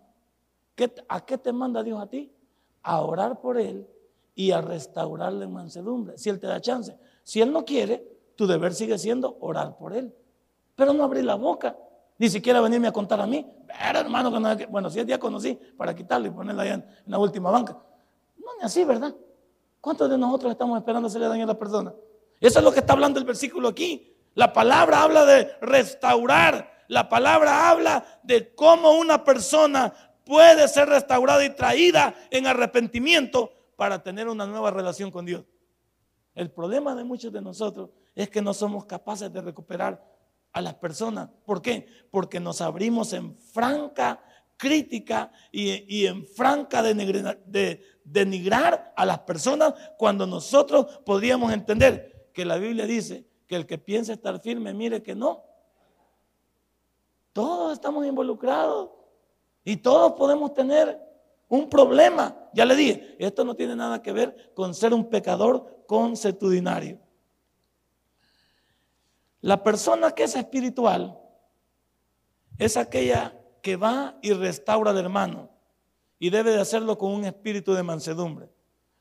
[1.09, 2.33] ¿A qué te manda Dios a ti?
[2.83, 3.87] A orar por él
[4.35, 6.97] y a restaurarle en mansedumbre, si Él te da chance.
[7.23, 10.15] Si Él no quiere, tu deber sigue siendo orar por Él.
[10.75, 11.77] Pero no abrir la boca,
[12.19, 13.47] ni siquiera venirme a contar a mí.
[13.69, 17.51] Hermano, que bueno, si el día conocí para quitarlo y ponerla allá en, la última
[17.51, 17.79] banca.
[18.39, 19.15] No, ni así, ¿verdad?
[19.81, 21.93] ¿Cuántos de nosotros estamos esperando se le daño a la persona?
[22.43, 24.17] Eso es lo que está hablando el versículo aquí.
[24.35, 26.85] La palabra habla de restaurar.
[26.89, 34.03] La palabra habla de cómo una persona puede ser restaurada y traída en arrepentimiento para
[34.03, 35.45] tener una nueva relación con Dios.
[36.35, 40.05] El problema de muchos de nosotros es que no somos capaces de recuperar
[40.53, 41.29] a las personas.
[41.47, 41.87] ¿Por qué?
[42.11, 44.21] Porque nos abrimos en franca
[44.57, 52.57] crítica y, en franca de denigrar a las personas cuando nosotros podríamos entender que la
[52.57, 55.45] Biblia dice que el que piensa estar firme, mire que no.
[57.33, 58.91] Todos estamos involucrados
[59.65, 60.99] y todos podemos tener
[61.49, 62.37] un problema.
[62.55, 66.99] Ya le dije, esto no tiene nada que ver con ser un pecador consuetudinario.
[69.41, 71.19] La persona que es espiritual
[72.59, 75.51] es aquella que va y restaura al hermano
[76.19, 78.49] y debe de hacerlo con un espíritu de mansedumbre.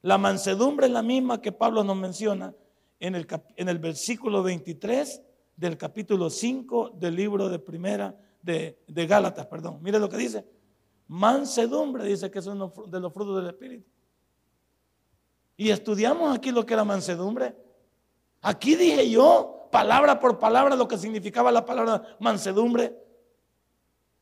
[0.01, 2.55] La mansedumbre es la misma que Pablo nos menciona
[3.01, 5.21] en el, en el versículo 23
[5.57, 9.79] del capítulo 5 del libro de primera de, de Gálatas, perdón.
[9.81, 10.45] Mire lo que dice.
[11.07, 13.89] Mansedumbre dice que es uno de los frutos del Espíritu.
[15.57, 17.55] Y estudiamos aquí lo que era mansedumbre.
[18.41, 22.95] Aquí dije yo, palabra por palabra, lo que significaba la palabra mansedumbre.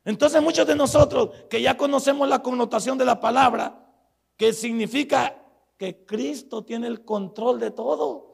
[0.06, 3.86] Entonces muchos de nosotros que ya conocemos la connotación de la palabra,
[4.38, 5.36] que significa
[5.78, 8.29] que Cristo tiene el control de todo.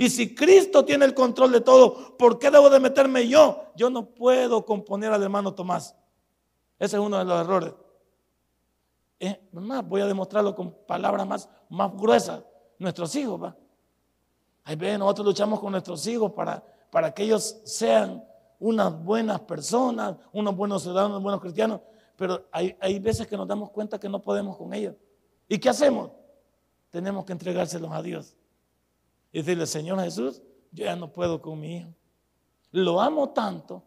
[0.00, 3.66] Y si Cristo tiene el control de todo, ¿por qué debo de meterme yo?
[3.76, 5.94] Yo no puedo componer al hermano Tomás.
[6.78, 7.74] Ese es uno de los errores.
[9.18, 12.42] Eh, voy a demostrarlo con palabras más, más gruesas.
[12.78, 13.54] Nuestros hijos, va.
[14.64, 18.24] Ahí ven, nosotros luchamos con nuestros hijos para, para que ellos sean
[18.58, 21.82] unas buenas personas, unos buenos ciudadanos, unos buenos cristianos,
[22.16, 24.94] pero hay, hay veces que nos damos cuenta que no podemos con ellos.
[25.46, 26.10] ¿Y qué hacemos?
[26.88, 28.34] Tenemos que entregárselos a Dios.
[29.32, 31.90] Y decirle, Señor Jesús, yo ya no puedo con mi hijo.
[32.72, 33.84] Lo amo tanto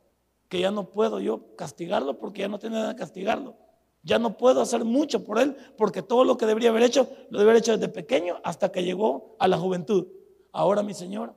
[0.49, 3.55] que ya no puedo yo castigarlo porque ya no tiene nada que castigarlo.
[4.03, 7.39] Ya no puedo hacer mucho por él porque todo lo que debería haber hecho lo
[7.39, 10.07] debería haber hecho desde pequeño hasta que llegó a la juventud.
[10.51, 11.33] Ahora, mi Señor,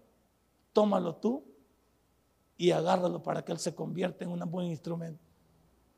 [0.72, 1.44] tómalo tú
[2.56, 5.22] y agárralo para que él se convierta en un buen instrumento.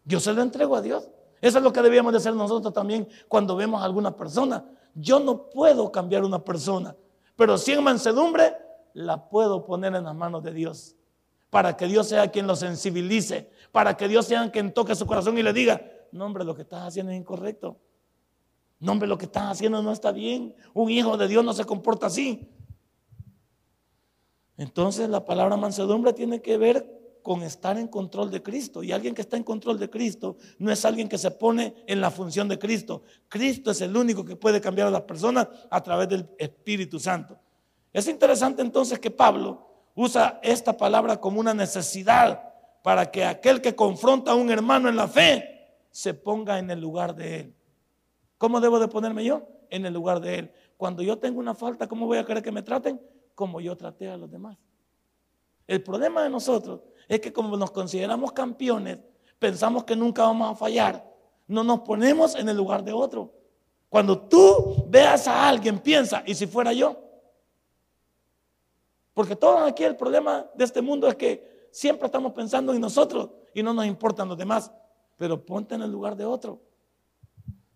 [0.04, 1.10] Yo se lo entrego a Dios.
[1.40, 4.64] Eso es lo que debíamos de hacer nosotros también cuando vemos a alguna persona.
[4.94, 6.96] Yo no puedo cambiar una persona,
[7.38, 8.56] pero si en mansedumbre
[8.94, 10.96] la puedo poner en las manos de Dios.
[11.50, 15.38] Para que Dios sea quien lo sensibilice, para que Dios sea quien toque su corazón
[15.38, 17.78] y le diga, no hombre, lo que estás haciendo es incorrecto.
[18.80, 20.56] No hombre, lo que estás haciendo no está bien.
[20.74, 22.50] Un hijo de Dios no se comporta así.
[24.56, 26.97] Entonces la palabra mansedumbre tiene que ver
[27.28, 28.82] con estar en control de Cristo.
[28.82, 32.00] Y alguien que está en control de Cristo no es alguien que se pone en
[32.00, 33.02] la función de Cristo.
[33.28, 37.38] Cristo es el único que puede cambiar a las personas a través del Espíritu Santo.
[37.92, 42.50] Es interesante entonces que Pablo usa esta palabra como una necesidad
[42.82, 46.80] para que aquel que confronta a un hermano en la fe se ponga en el
[46.80, 47.54] lugar de Él.
[48.38, 49.46] ¿Cómo debo de ponerme yo?
[49.68, 50.52] En el lugar de Él.
[50.78, 52.98] Cuando yo tengo una falta, ¿cómo voy a querer que me traten?
[53.34, 54.56] Como yo traté a los demás.
[55.66, 58.98] El problema de nosotros es que como nos consideramos campeones,
[59.38, 61.04] pensamos que nunca vamos a fallar.
[61.46, 63.32] No nos ponemos en el lugar de otro.
[63.88, 66.96] Cuando tú veas a alguien, piensa, ¿y si fuera yo?
[69.14, 73.30] Porque todo aquí el problema de este mundo es que siempre estamos pensando en nosotros
[73.54, 74.70] y no nos importan los demás
[75.18, 76.62] pero ponte en el lugar de otro.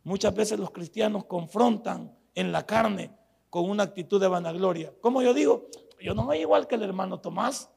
[0.04, 3.10] Muchas veces los cristianos confrontan en la carne
[3.50, 4.94] con una actitud de vanagloria.
[5.00, 5.66] Como yo digo,
[6.00, 7.68] yo no soy igual que el hermano Tomás.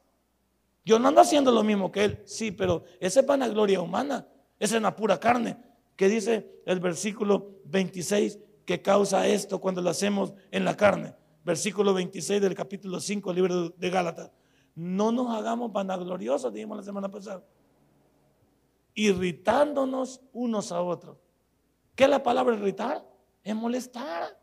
[0.86, 2.22] Yo no ando haciendo lo mismo que él.
[2.26, 4.28] Sí, pero esa es vanagloria humana.
[4.60, 5.58] Esa es la pura carne.
[5.96, 11.16] ¿Qué dice el versículo 26 que causa esto cuando lo hacemos en la carne?
[11.44, 14.32] Versículo 26 del capítulo 5 del libro de Gálatas.
[14.76, 17.44] No nos hagamos vanagloriosos, dijimos la semana pasada
[18.96, 21.18] irritándonos unos a otros.
[21.94, 23.06] ¿Qué es la palabra irritar?
[23.44, 24.42] Es molestar.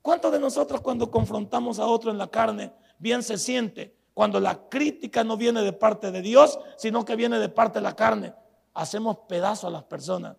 [0.00, 3.96] ¿Cuántos de nosotros cuando confrontamos a otro en la carne, bien se siente?
[4.14, 7.82] Cuando la crítica no viene de parte de Dios, sino que viene de parte de
[7.82, 8.32] la carne.
[8.72, 10.36] Hacemos pedazos a las personas,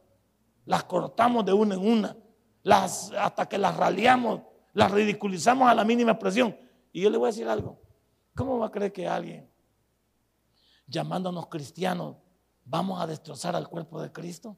[0.66, 2.18] las cortamos de una en una,
[2.64, 4.42] las, hasta que las raleamos,
[4.74, 6.58] las ridiculizamos a la mínima expresión.
[6.92, 7.80] Y yo le voy a decir algo,
[8.34, 9.50] ¿cómo va a creer que alguien
[10.88, 12.16] llamándonos cristianos
[12.64, 14.58] vamos a destrozar al cuerpo de Cristo?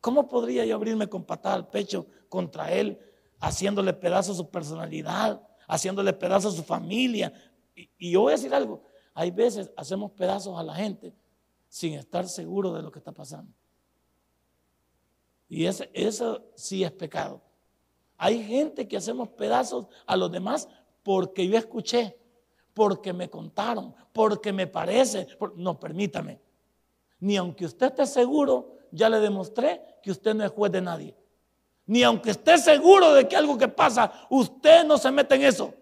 [0.00, 2.98] ¿Cómo podría yo abrirme con patada al pecho contra Él,
[3.40, 7.32] haciéndole pedazos su personalidad, haciéndole pedazos su familia?
[7.98, 8.82] Y, yo voy a decir algo,
[9.14, 11.14] hay veces hacemos pedazos a la gente
[11.68, 13.52] sin estar seguro de lo que está pasando.
[15.48, 17.40] Y eso sí es pecado.
[18.16, 20.68] Hay gente que hacemos pedazos a los demás
[21.02, 22.18] porque yo escuché,
[22.74, 25.26] porque me contaron, porque me parece.
[25.56, 26.40] no, permítame.
[27.20, 31.16] Ni aunque usted esté seguro, ya le demostré que usted no es juez de nadie.
[31.86, 35.72] Ni aunque esté seguro de que algo que pasa, usted no se mete en eso.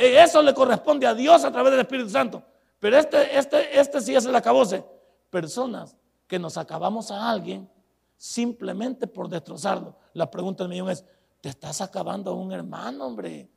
[0.00, 2.42] E, eso le corresponde a Dios a través del Espíritu Santo.
[2.78, 4.82] Pero este, este, este sí es el acabose.
[5.28, 5.94] Personas
[6.26, 7.68] que nos acabamos a alguien
[8.16, 9.96] simplemente por destrozarlo.
[10.14, 11.04] La pregunta del millón es,
[11.40, 13.50] ¿te estás acabando a un hermano, hombre?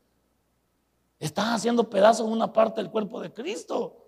[1.17, 4.05] Estás haciendo pedazos una parte del cuerpo de Cristo.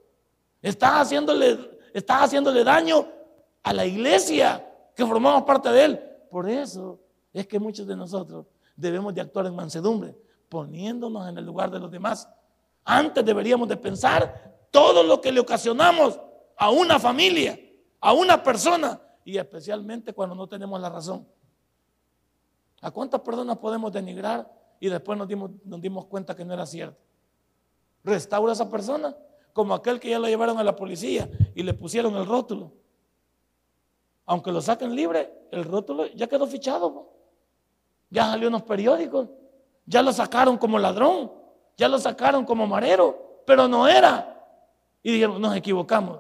[0.62, 3.08] Estás haciéndole, estás haciéndole daño
[3.64, 6.00] a la iglesia que formamos parte de Él.
[6.30, 7.00] Por eso
[7.32, 8.46] es que muchos de nosotros
[8.76, 10.18] debemos de actuar en mansedumbre,
[10.56, 12.30] poniéndonos en el lugar de los demás.
[12.86, 16.18] Antes deberíamos de pensar todo lo que le ocasionamos
[16.58, 17.60] a una familia,
[18.00, 21.28] a una persona, y especialmente cuando no tenemos la razón.
[22.82, 26.66] ¿A cuántas personas podemos denigrar y después nos dimos, nos dimos cuenta que no era
[26.66, 26.98] cierto?
[28.04, 29.14] Restaura a esa persona,
[29.52, 32.72] como aquel que ya lo llevaron a la policía y le pusieron el rótulo
[34.26, 37.12] aunque lo saquen libre, el rótulo ya quedó fichado.
[38.10, 39.30] Ya salió en los periódicos,
[39.86, 41.32] ya lo sacaron como ladrón,
[41.78, 44.32] ya lo sacaron como marero, pero no era.
[45.04, 46.20] Y dijeron, nos equivocamos.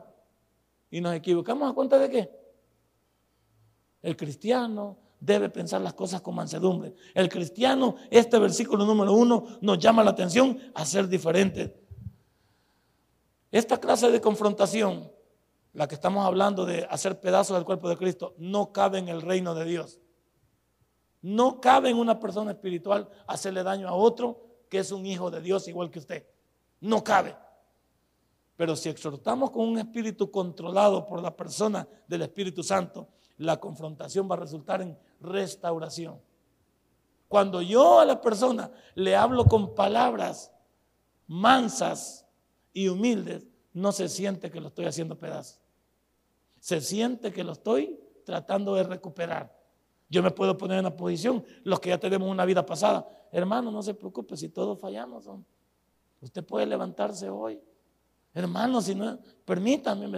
[0.92, 2.32] ¿Y nos equivocamos a cuenta de qué?
[4.02, 6.94] El cristiano debe pensar las cosas con mansedumbre.
[7.14, 11.72] El cristiano, este versículo número uno, nos llama la atención a ser diferentes.
[13.52, 15.10] Esta clase de confrontación
[15.76, 19.22] la que estamos hablando de hacer pedazos del cuerpo de Cristo, no cabe en el
[19.22, 20.00] reino de Dios.
[21.26, 25.42] No cabe en una persona espiritual hacerle daño a otro que es un hijo de
[25.42, 26.26] Dios igual que usted.
[26.82, 27.36] No cabe.
[28.56, 33.08] Pero si exhortamos con un espíritu controlado por la persona del Espíritu Santo,
[33.38, 36.22] la confrontación va a resultar en restauración.
[37.28, 40.52] Cuando yo a la persona le hablo con palabras
[41.28, 42.26] mansas
[42.72, 45.60] y humildes, no se siente que lo estoy haciendo pedazos
[46.66, 49.55] se siente que lo estoy tratando de recuperar.
[50.10, 53.72] Yo me puedo poner en la posición, los que ya tenemos una vida pasada, hermano,
[53.72, 55.28] no se preocupe si todos fallamos.
[56.22, 57.62] Usted puede levantarse hoy.
[58.34, 60.10] Hermano, si no, permítame.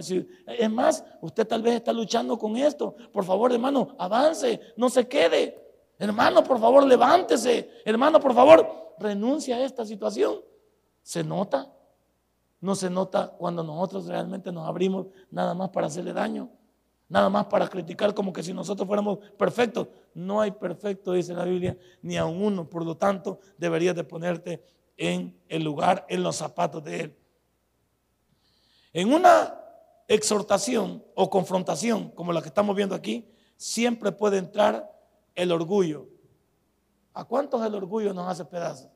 [0.46, 2.94] Es más, usted tal vez está luchando con esto.
[3.12, 5.68] Por favor, hermano, avance, no se quede.
[5.98, 7.70] Hermano, por favor, levántese.
[7.84, 10.40] Hermano, por favor, renuncia a esta situación.
[11.02, 11.72] ¿Se nota?
[12.60, 16.50] No se nota cuando nosotros realmente nos abrimos nada más para hacerle daño,
[17.08, 19.88] nada más para criticar como que si nosotros fuéramos perfectos.
[20.14, 22.68] No hay perfecto, dice la Biblia, ni a uno.
[22.68, 24.62] Por lo tanto, deberías de ponerte
[24.96, 27.16] en el lugar, en los zapatos de Él.
[28.92, 29.54] En una
[30.08, 34.90] exhortación o confrontación como la que estamos viendo aquí, siempre puede entrar
[35.34, 36.06] el orgullo.
[37.12, 38.90] ¿A cuántos el orgullo nos hace pedazos?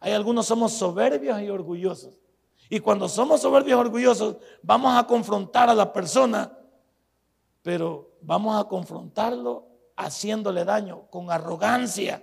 [0.00, 2.18] Hay algunos somos soberbios y orgullosos.
[2.68, 6.56] Y cuando somos soberbios y orgullosos, vamos a confrontar a la persona,
[7.64, 12.22] pero vamos a confrontarlo haciéndole daño, con arrogancia,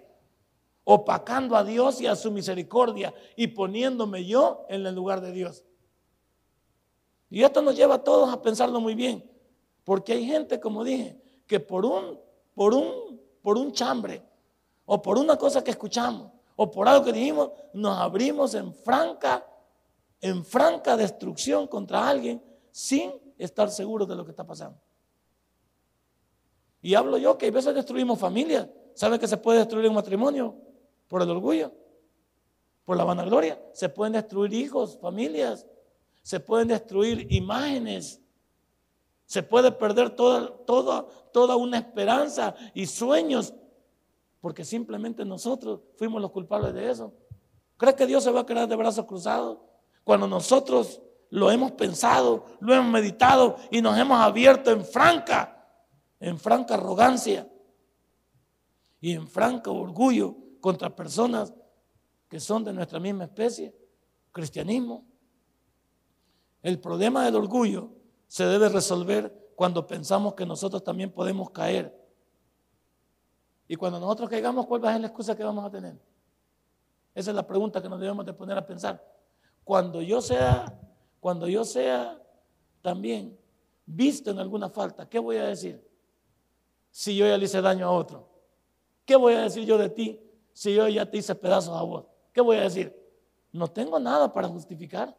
[0.84, 5.64] opacando a Dios y a su misericordia y poniéndome yo en el lugar de Dios.
[7.32, 9.28] Y esto nos lleva a todos a pensarlo muy bien,
[9.84, 12.20] porque hay gente, como dije, que por un,
[12.54, 14.22] por un, por un chambre
[14.86, 19.44] o por una cosa que escuchamos o por algo que dijimos, nos abrimos en franca
[20.22, 24.80] en franca destrucción contra alguien sin estar seguros de lo que está pasando.
[26.82, 28.68] Y hablo yo que a veces destruimos familias.
[28.94, 30.56] ¿Sabe que se puede destruir un matrimonio?
[31.08, 31.72] Por el orgullo,
[32.86, 33.62] por la vanagloria.
[33.74, 35.66] Se pueden destruir hijos, familias.
[36.24, 38.22] Se pueden destruir imágenes.
[39.26, 43.54] Se puede perder toda, toda, toda una esperanza y sueños
[44.42, 47.14] porque simplemente nosotros fuimos los culpables de eso.
[47.78, 49.60] ¿Cree que Dios se va a quedar de brazos cruzados?
[50.04, 55.61] Cuando nosotros lo hemos pensado, lo hemos meditado y nos hemos abierto en franca,
[56.22, 57.52] en franca arrogancia
[59.02, 61.52] y en franco orgullo contra personas
[62.30, 63.76] que son de nuestra misma especie,
[64.32, 65.04] cristianismo.
[66.62, 67.90] El problema del orgullo
[68.28, 72.00] se debe resolver cuando pensamos que nosotros también podemos caer.
[73.68, 76.00] Y cuando nosotros caigamos, ¿cuál va a ser la excusa que vamos a tener?
[77.16, 79.04] Esa es la pregunta que nos debemos de poner a pensar.
[79.64, 80.80] Cuando yo sea,
[81.20, 82.22] cuando yo sea
[82.84, 83.38] también
[83.88, 85.91] visto en alguna falta, ¿qué voy a decir?
[86.92, 88.28] Si yo ya le hice daño a otro.
[89.06, 90.22] ¿Qué voy a decir yo de ti
[90.54, 92.06] si yo ya te hice pedazos a vos?
[92.34, 92.96] ¿Qué voy a decir?
[93.52, 95.16] No tengo nada para justificar.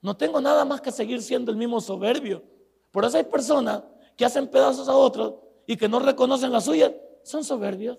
[0.00, 2.42] No tengo nada más que seguir siendo el mismo soberbio.
[2.90, 3.82] Por eso hay personas
[4.16, 5.34] que hacen pedazos a otros
[5.66, 7.98] y que no reconocen la suya, son soberbios.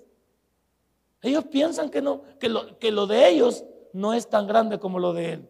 [1.22, 5.00] Ellos piensan que, no, que, lo, que lo de ellos no es tan grande como
[5.00, 5.50] lo de él.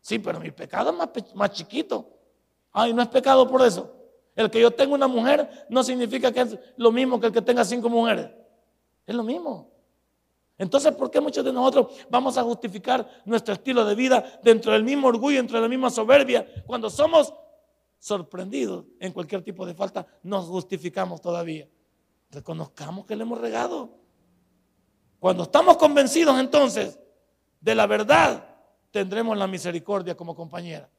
[0.00, 2.08] Sí, pero mi pecado es más, más chiquito.
[2.72, 3.92] Ay, no es pecado por eso.
[4.36, 7.42] El que yo tenga una mujer no significa que es lo mismo que el que
[7.42, 8.30] tenga cinco mujeres.
[9.06, 9.70] Es lo mismo.
[10.56, 14.84] Entonces, ¿por qué muchos de nosotros vamos a justificar nuestro estilo de vida dentro del
[14.84, 16.46] mismo orgullo, dentro de la misma soberbia?
[16.66, 17.32] Cuando somos
[17.98, 21.66] sorprendidos en cualquier tipo de falta, nos justificamos todavía.
[22.30, 23.90] Reconozcamos que le hemos regado.
[25.18, 26.98] Cuando estamos convencidos entonces
[27.60, 28.44] de la verdad,
[28.90, 30.90] tendremos la misericordia como compañera.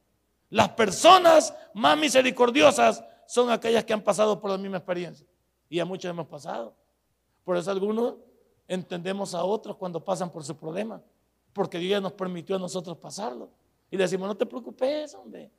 [0.50, 5.26] Las personas más misericordiosas son aquellas que han pasado por la misma experiencia.
[5.70, 6.74] Y a muchos hemos pasado.
[7.44, 8.16] Por eso algunos
[8.68, 11.00] entendemos a otros cuando pasan por su problema.
[11.54, 13.48] Porque Dios nos permitió a nosotros pasarlo.
[13.90, 15.50] Y decimos, no te preocupes, hombre.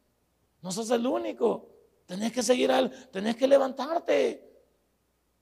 [0.61, 1.67] No sos el único.
[2.05, 4.47] Tenés que seguir al, tenés que levantarte.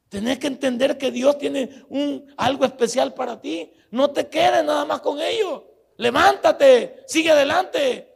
[0.08, 3.74] Tenés que entender que Dios tiene un, algo especial para ti.
[3.90, 5.68] No te quedes nada más con ello.
[5.98, 8.08] Levántate, sigue adelante.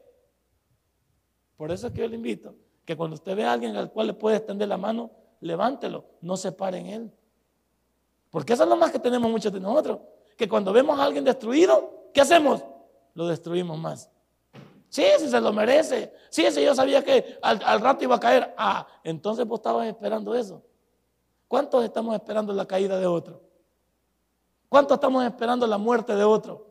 [1.58, 2.56] Por eso es que yo le invito
[2.86, 5.10] que cuando usted ve a alguien al cual le puede extender la mano,
[5.42, 7.12] levántelo, no se pare en él.
[8.30, 10.00] Porque eso es lo más que tenemos muchos de nosotros.
[10.38, 12.64] Que cuando vemos a alguien destruido, ¿qué hacemos?
[13.14, 14.10] Lo destruimos más.
[14.90, 16.14] Sí, si se lo merece.
[16.30, 18.54] Sí, si yo sabía que al, al rato iba a caer.
[18.58, 20.62] Ah, entonces vos estabas esperando eso.
[21.48, 23.42] ¿Cuántos estamos esperando la caída de otro?
[24.70, 26.68] ¿Cuántos estamos esperando la muerte de otro?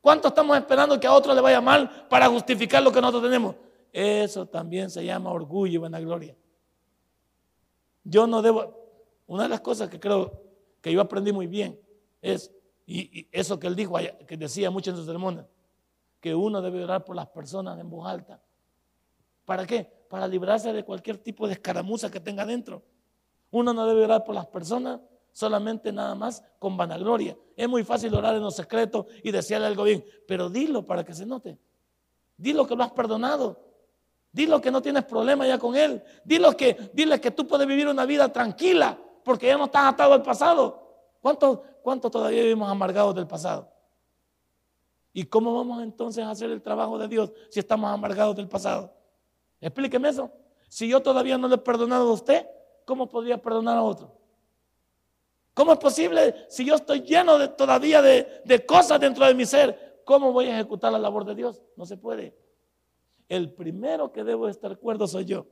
[0.00, 3.56] ¿Cuántos estamos esperando que a otro le vaya mal para justificar lo que nosotros tenemos?
[3.92, 6.36] Eso también se llama orgullo y vanagloria.
[8.04, 8.74] Yo no debo,
[9.26, 10.42] una de las cosas que creo
[10.80, 11.78] que yo aprendí muy bien
[12.22, 12.52] es,
[12.86, 15.44] y, eso que él dijo, que decía mucho en sus sermones,
[16.20, 18.42] que uno debe orar por las personas en voz alta.
[19.44, 19.90] ¿Para qué?
[20.08, 22.82] Para librarse de cualquier tipo de escaramuza que tenga dentro.
[23.50, 25.00] Uno no debe orar por las personas
[25.32, 27.36] solamente nada más con vanagloria.
[27.56, 31.14] Es muy fácil orar en los secretos y desearle algo bien, pero dilo para que
[31.14, 31.58] se note.
[32.36, 33.69] Dilo que lo has perdonado.
[34.32, 36.02] Dilo que no tienes problema ya con él.
[36.24, 40.12] Dilo que, dile que tú puedes vivir una vida tranquila porque ya no estás atado
[40.12, 40.80] al pasado.
[41.20, 43.68] ¿Cuántos cuánto todavía vivimos amargados del pasado?
[45.12, 48.94] ¿Y cómo vamos entonces a hacer el trabajo de Dios si estamos amargados del pasado?
[49.60, 50.30] Explíqueme eso.
[50.68, 52.46] Si yo todavía no le he perdonado a usted,
[52.84, 54.16] ¿cómo podría perdonar a otro?
[55.52, 59.44] ¿Cómo es posible si yo estoy lleno de, todavía de, de cosas dentro de mi
[59.44, 60.00] ser?
[60.04, 61.60] ¿Cómo voy a ejecutar la labor de Dios?
[61.76, 62.36] No se puede
[63.30, 65.46] el primero que debo estar cuerdo soy yo.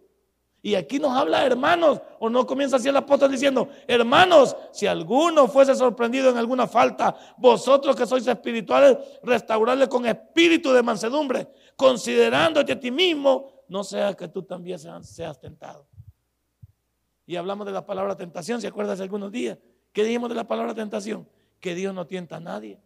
[0.60, 5.46] Y aquí nos habla hermanos, o no comienza así el apóstol diciendo, hermanos, si alguno
[5.46, 12.72] fuese sorprendido en alguna falta, vosotros que sois espirituales, restaurarle con espíritu de mansedumbre, considerándote
[12.72, 15.86] a ti mismo, no sea que tú también seas, tentado.
[17.24, 19.58] Y hablamos de la palabra tentación, ¿se acuerdan hace algunos días?
[19.92, 21.28] ¿Qué dijimos de la palabra tentación?
[21.60, 22.80] Que Dios no tienta a nadie.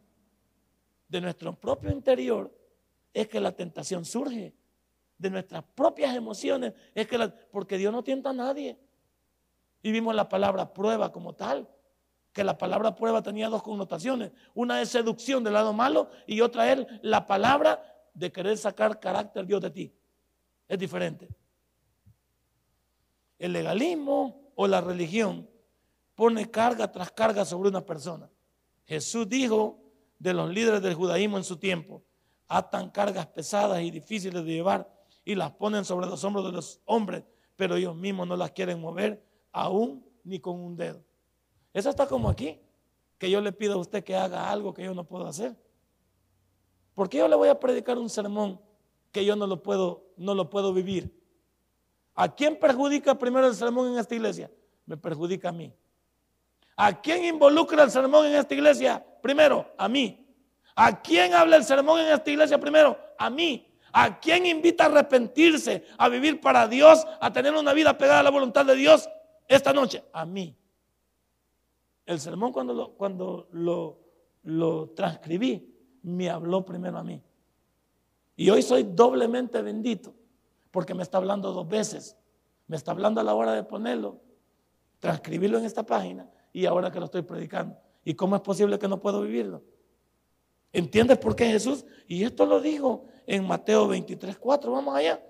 [1.08, 2.52] De nuestro propio interior
[3.14, 4.54] es que la tentación surge
[5.18, 7.18] de nuestras propias emociones, es que
[7.50, 8.78] porque Dios no tienta a nadie.
[9.82, 11.68] Y vimos la palabra prueba como tal,
[12.32, 14.32] que la palabra prueba tenía dos connotaciones.
[14.54, 17.82] Una es seducción del lado malo y otra es la palabra
[18.14, 19.94] de querer sacar carácter Dios de ti.
[20.68, 21.28] Es diferente.
[23.38, 25.48] El legalismo o la religión
[26.14, 28.30] pone carga tras carga sobre una persona.
[28.86, 29.80] Jesús dijo
[30.18, 32.04] de los líderes del judaísmo en su tiempo,
[32.48, 34.88] atan cargas pesadas y difíciles de llevar
[35.24, 37.24] y las ponen sobre los hombros de los hombres,
[37.56, 41.02] pero ellos mismos no las quieren mover aún ni con un dedo.
[41.72, 42.60] Eso está como aquí,
[43.18, 45.56] que yo le pido a usted que haga algo que yo no puedo hacer.
[46.94, 48.60] ¿Por qué yo le voy a predicar un sermón
[49.10, 51.18] que yo no lo puedo, no lo puedo vivir?
[52.14, 54.50] ¿A quién perjudica primero el sermón en esta iglesia?
[54.84, 55.72] Me perjudica a mí.
[56.76, 59.04] ¿A quién involucra el sermón en esta iglesia?
[59.22, 60.26] Primero, a mí.
[60.74, 62.98] ¿A quién habla el sermón en esta iglesia primero?
[63.18, 63.71] A mí.
[63.92, 68.22] ¿A quién invita a arrepentirse, a vivir para Dios, a tener una vida pegada a
[68.22, 69.08] la voluntad de Dios
[69.48, 70.04] esta noche?
[70.12, 70.56] A mí.
[72.06, 73.98] El sermón cuando lo, cuando lo,
[74.44, 75.72] lo transcribí,
[76.02, 77.22] me habló primero a mí.
[78.36, 80.14] Y hoy soy doblemente bendito
[80.70, 82.16] porque me está hablando dos veces.
[82.66, 84.20] Me está hablando a la hora de ponerlo,
[84.98, 87.76] transcribirlo en esta página y ahora que lo estoy predicando.
[88.04, 89.62] ¿Y cómo es posible que no puedo vivirlo?
[90.72, 91.84] ¿Entiendes por qué Jesús?
[92.06, 94.72] Y esto lo dijo en Mateo 23, 4.
[94.72, 95.22] Vamos allá,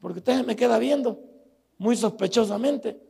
[0.00, 1.18] porque usted me queda viendo
[1.78, 3.00] muy sospechosamente.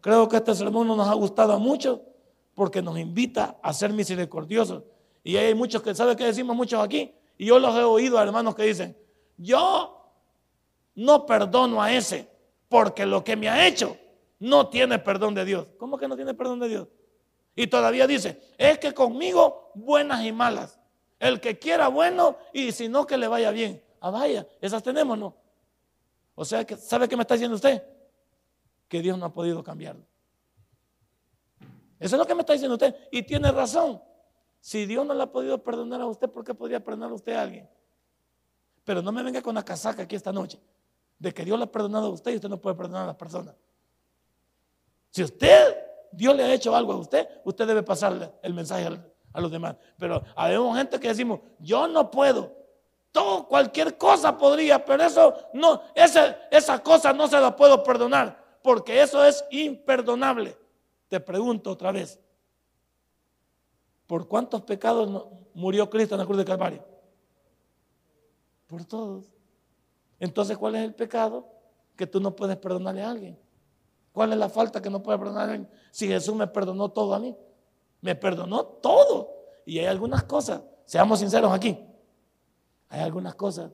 [0.00, 2.02] Creo que este sermón no nos ha gustado mucho
[2.54, 4.84] porque nos invita a ser misericordiosos.
[5.24, 7.14] Y hay muchos que, ¿sabe qué decimos muchos aquí?
[7.38, 8.96] Y yo los he oído a hermanos que dicen,
[9.36, 10.12] yo
[10.94, 12.28] no perdono a ese
[12.68, 13.96] porque lo que me ha hecho
[14.38, 15.68] no tiene perdón de Dios.
[15.78, 16.88] ¿Cómo que no tiene perdón de Dios?
[17.54, 20.80] Y todavía dice, es que conmigo buenas y malas.
[21.22, 23.80] El que quiera bueno y si no que le vaya bien.
[24.00, 25.36] Ah, vaya, esas tenemos, ¿no?
[26.34, 27.80] O sea, ¿sabe qué me está diciendo usted?
[28.88, 30.04] Que Dios no ha podido cambiarlo.
[32.00, 32.96] Eso es lo que me está diciendo usted.
[33.12, 34.02] Y tiene razón.
[34.58, 37.34] Si Dios no le ha podido perdonar a usted, ¿por qué podría perdonar a usted
[37.34, 37.70] a alguien?
[38.82, 40.58] Pero no me venga con la casaca aquí esta noche
[41.20, 43.16] de que Dios le ha perdonado a usted y usted no puede perdonar a las
[43.16, 43.54] personas.
[45.10, 45.76] Si usted,
[46.10, 49.76] Dios le ha hecho algo a usted, usted debe pasarle el mensaje a los demás.
[49.98, 52.52] Pero habemos gente que decimos, yo no puedo.
[53.10, 58.58] Todo, cualquier cosa podría, pero eso no, esa, esa cosa no se la puedo perdonar,
[58.62, 60.56] porque eso es imperdonable.
[61.08, 62.18] Te pregunto otra vez,
[64.12, 66.84] ¿Por cuántos pecados murió Cristo en la cruz de Calvario?
[68.66, 69.24] Por todos.
[70.20, 71.48] Entonces, ¿cuál es el pecado
[71.96, 73.38] que tú no puedes perdonarle a alguien?
[74.12, 75.70] ¿Cuál es la falta que no puedes perdonar a alguien?
[75.90, 77.34] Si Jesús me perdonó todo a mí,
[78.02, 79.11] me perdonó todo.
[79.64, 81.78] Y hay algunas cosas, seamos sinceros aquí,
[82.88, 83.70] hay algunas cosas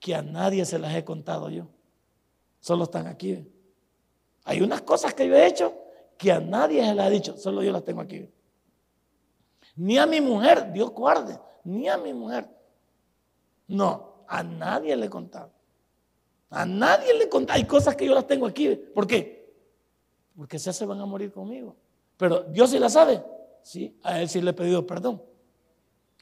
[0.00, 1.68] que a nadie se las he contado yo.
[2.60, 3.48] Solo están aquí.
[4.44, 5.74] Hay unas cosas que yo he hecho
[6.16, 8.28] que a nadie se las ha dicho, solo yo las tengo aquí.
[9.76, 12.48] Ni a mi mujer, Dios guarde, ni a mi mujer.
[13.68, 15.50] No, a nadie le contaba.
[16.50, 17.56] A nadie le contaba.
[17.56, 18.74] Hay cosas que yo las tengo aquí.
[18.74, 19.54] ¿Por qué?
[20.36, 21.76] Porque se van a morir conmigo.
[22.16, 23.22] Pero Dios sí la sabe.
[24.02, 25.22] A Él sí le he pedido perdón.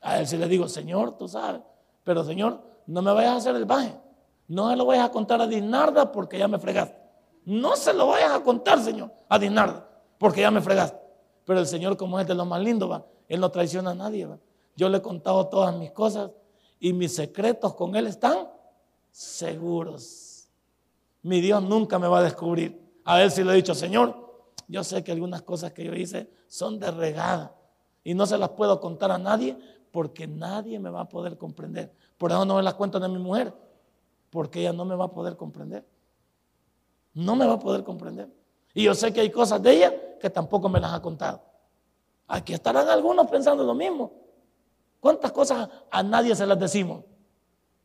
[0.01, 1.61] A Él sí le digo, Señor, tú sabes.
[2.03, 3.95] Pero Señor, no me vayas a hacer el baje.
[4.49, 6.99] No se lo vayas a contar a Dinarda porque ya me fregaste.
[7.45, 9.89] No se lo vayas a contar, Señor, a Dinarda
[10.19, 10.99] porque ya me fregaste.
[11.45, 13.05] Pero el Señor, como es de lo más lindo, va.
[13.29, 14.29] Él no traiciona a nadie.
[14.77, 16.31] Yo le he contado todas mis cosas
[16.81, 18.49] y mis secretos con Él están
[19.11, 20.49] seguros.
[21.23, 22.81] Mi Dios nunca me va a descubrir.
[23.05, 24.24] A Él sí le he dicho, Señor,
[24.69, 27.55] yo sé que algunas cosas que yo hice son de regada
[28.03, 29.59] y no se las puedo contar a nadie
[29.91, 31.95] porque nadie me va a poder comprender.
[32.19, 33.55] Por eso no me las cuento a mi mujer,
[34.31, 35.87] porque ella no me va a poder comprender.
[37.13, 38.29] No me va a poder comprender.
[38.75, 41.43] Y yo sé que hay cosas de ella que tampoco me las ha contado.
[42.27, 44.13] Aquí estarán algunos pensando lo mismo.
[44.99, 47.05] ¿Cuántas cosas a nadie se las decimos?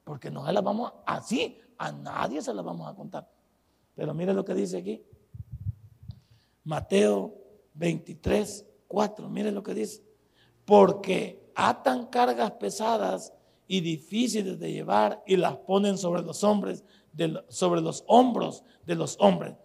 [0.03, 3.30] Porque no se las vamos así, a nadie se las vamos a contar.
[3.93, 5.03] Pero mire lo que dice aquí.
[6.70, 7.34] Mateo
[7.74, 10.03] 23, 4, mire lo que dice.
[10.65, 13.34] Porque atan cargas pesadas
[13.67, 16.84] y difíciles de llevar y las ponen sobre los hombres,
[17.47, 19.55] sobre los hombros de los hombres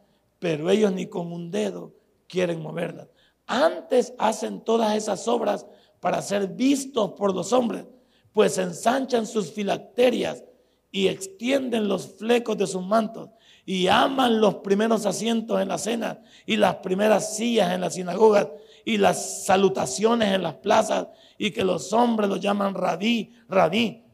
[0.45, 1.95] pero ellos ni con un dedo
[2.29, 3.09] quieren moverlas.
[3.47, 5.67] Antes hacen todas esas obras
[6.01, 7.87] para ser vistos por los hombres,
[8.31, 10.45] pues ensanchan sus filacterias
[10.91, 13.31] y extienden los flecos de sus mantos
[13.67, 18.49] y aman los primeros asientos en la cena y las primeras sillas en las sinagogas
[18.85, 21.09] y las salutaciones en las plazas
[21.39, 24.05] y que los hombres los llaman rabí, rabí.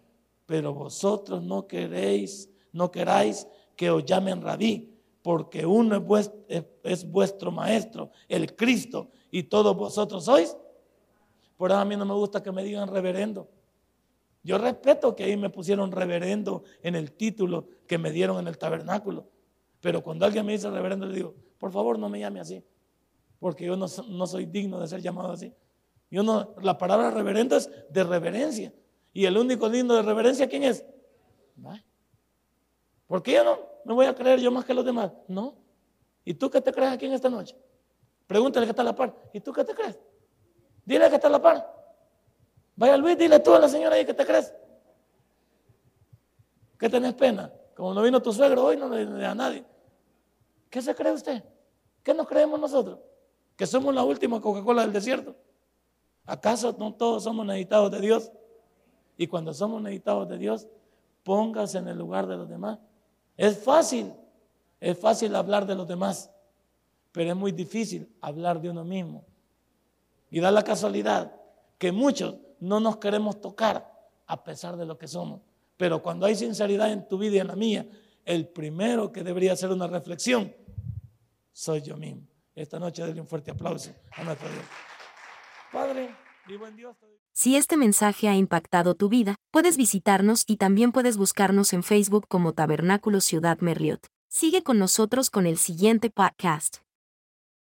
[0.46, 3.46] Pero vosotros no queréis, no queráis
[3.76, 5.96] que os llamen rabí, porque uno
[6.84, 10.56] es vuestro, maestro, el Cristo, y todos vosotros sois.
[11.56, 13.48] Por eso a mí no me gusta que me digan reverendo.
[14.42, 18.56] Yo respeto que ahí me pusieron reverendo en el título que me dieron en el
[18.56, 19.26] tabernáculo.
[19.80, 22.64] Pero cuando alguien me dice reverendo, le digo, por favor no me llame así,
[23.38, 25.54] porque yo no, soy digno de ser llamado así.
[26.10, 28.72] Yo no, la palabra reverendo es de reverencia.
[29.12, 30.84] Y el único digno de reverencia, ¿quién es?
[33.06, 33.58] ¿Por qué yo no?
[33.84, 35.12] ¿Me voy a creer yo más que los demás?
[35.26, 35.56] No.
[36.24, 37.56] ¿Y tú qué te crees aquí en esta noche?
[38.26, 39.14] Pregúntale que está a la par.
[39.32, 39.98] ¿Y tú qué te crees?
[40.84, 41.80] Dile que está a la par.
[42.76, 44.54] Vaya Luis, dile tú a la señora ahí que te crees.
[46.78, 47.52] ¿Qué tenés pena?
[47.80, 49.64] Como no vino tu suegro hoy, no le a nadie.
[50.68, 51.42] ¿Qué se cree usted?
[52.02, 52.98] ¿Qué nos creemos nosotros?
[53.56, 55.34] ¿Que somos la última Coca-Cola del desierto?
[56.26, 58.32] ¿Acaso no todos somos necesitados de Dios?
[59.16, 60.68] Y cuando somos necesitados de Dios,
[61.24, 62.78] póngase en el lugar de los demás
[63.34, 64.12] es fácil,
[64.80, 66.30] es fácil hablar de los demás,
[67.10, 69.24] pero es muy difícil hablar de uno mismo.
[70.30, 71.34] Y da la casualidad
[71.78, 73.90] que muchos no nos queremos tocar
[74.26, 75.40] a pesar de lo que somos.
[75.80, 77.88] Pero cuando hay sinceridad en tu vida y en la mía,
[78.26, 80.54] el primero que debería hacer una reflexión
[81.54, 82.28] soy yo mismo.
[82.54, 84.64] Esta noche denle un fuerte aplauso a nuestro Dios.
[85.72, 86.14] Padre,
[86.46, 86.94] vivo en Dios.
[87.32, 92.26] Si este mensaje ha impactado tu vida, puedes visitarnos y también puedes buscarnos en Facebook
[92.28, 94.06] como Tabernáculo Ciudad Merliot.
[94.28, 96.82] Sigue con nosotros con el siguiente podcast.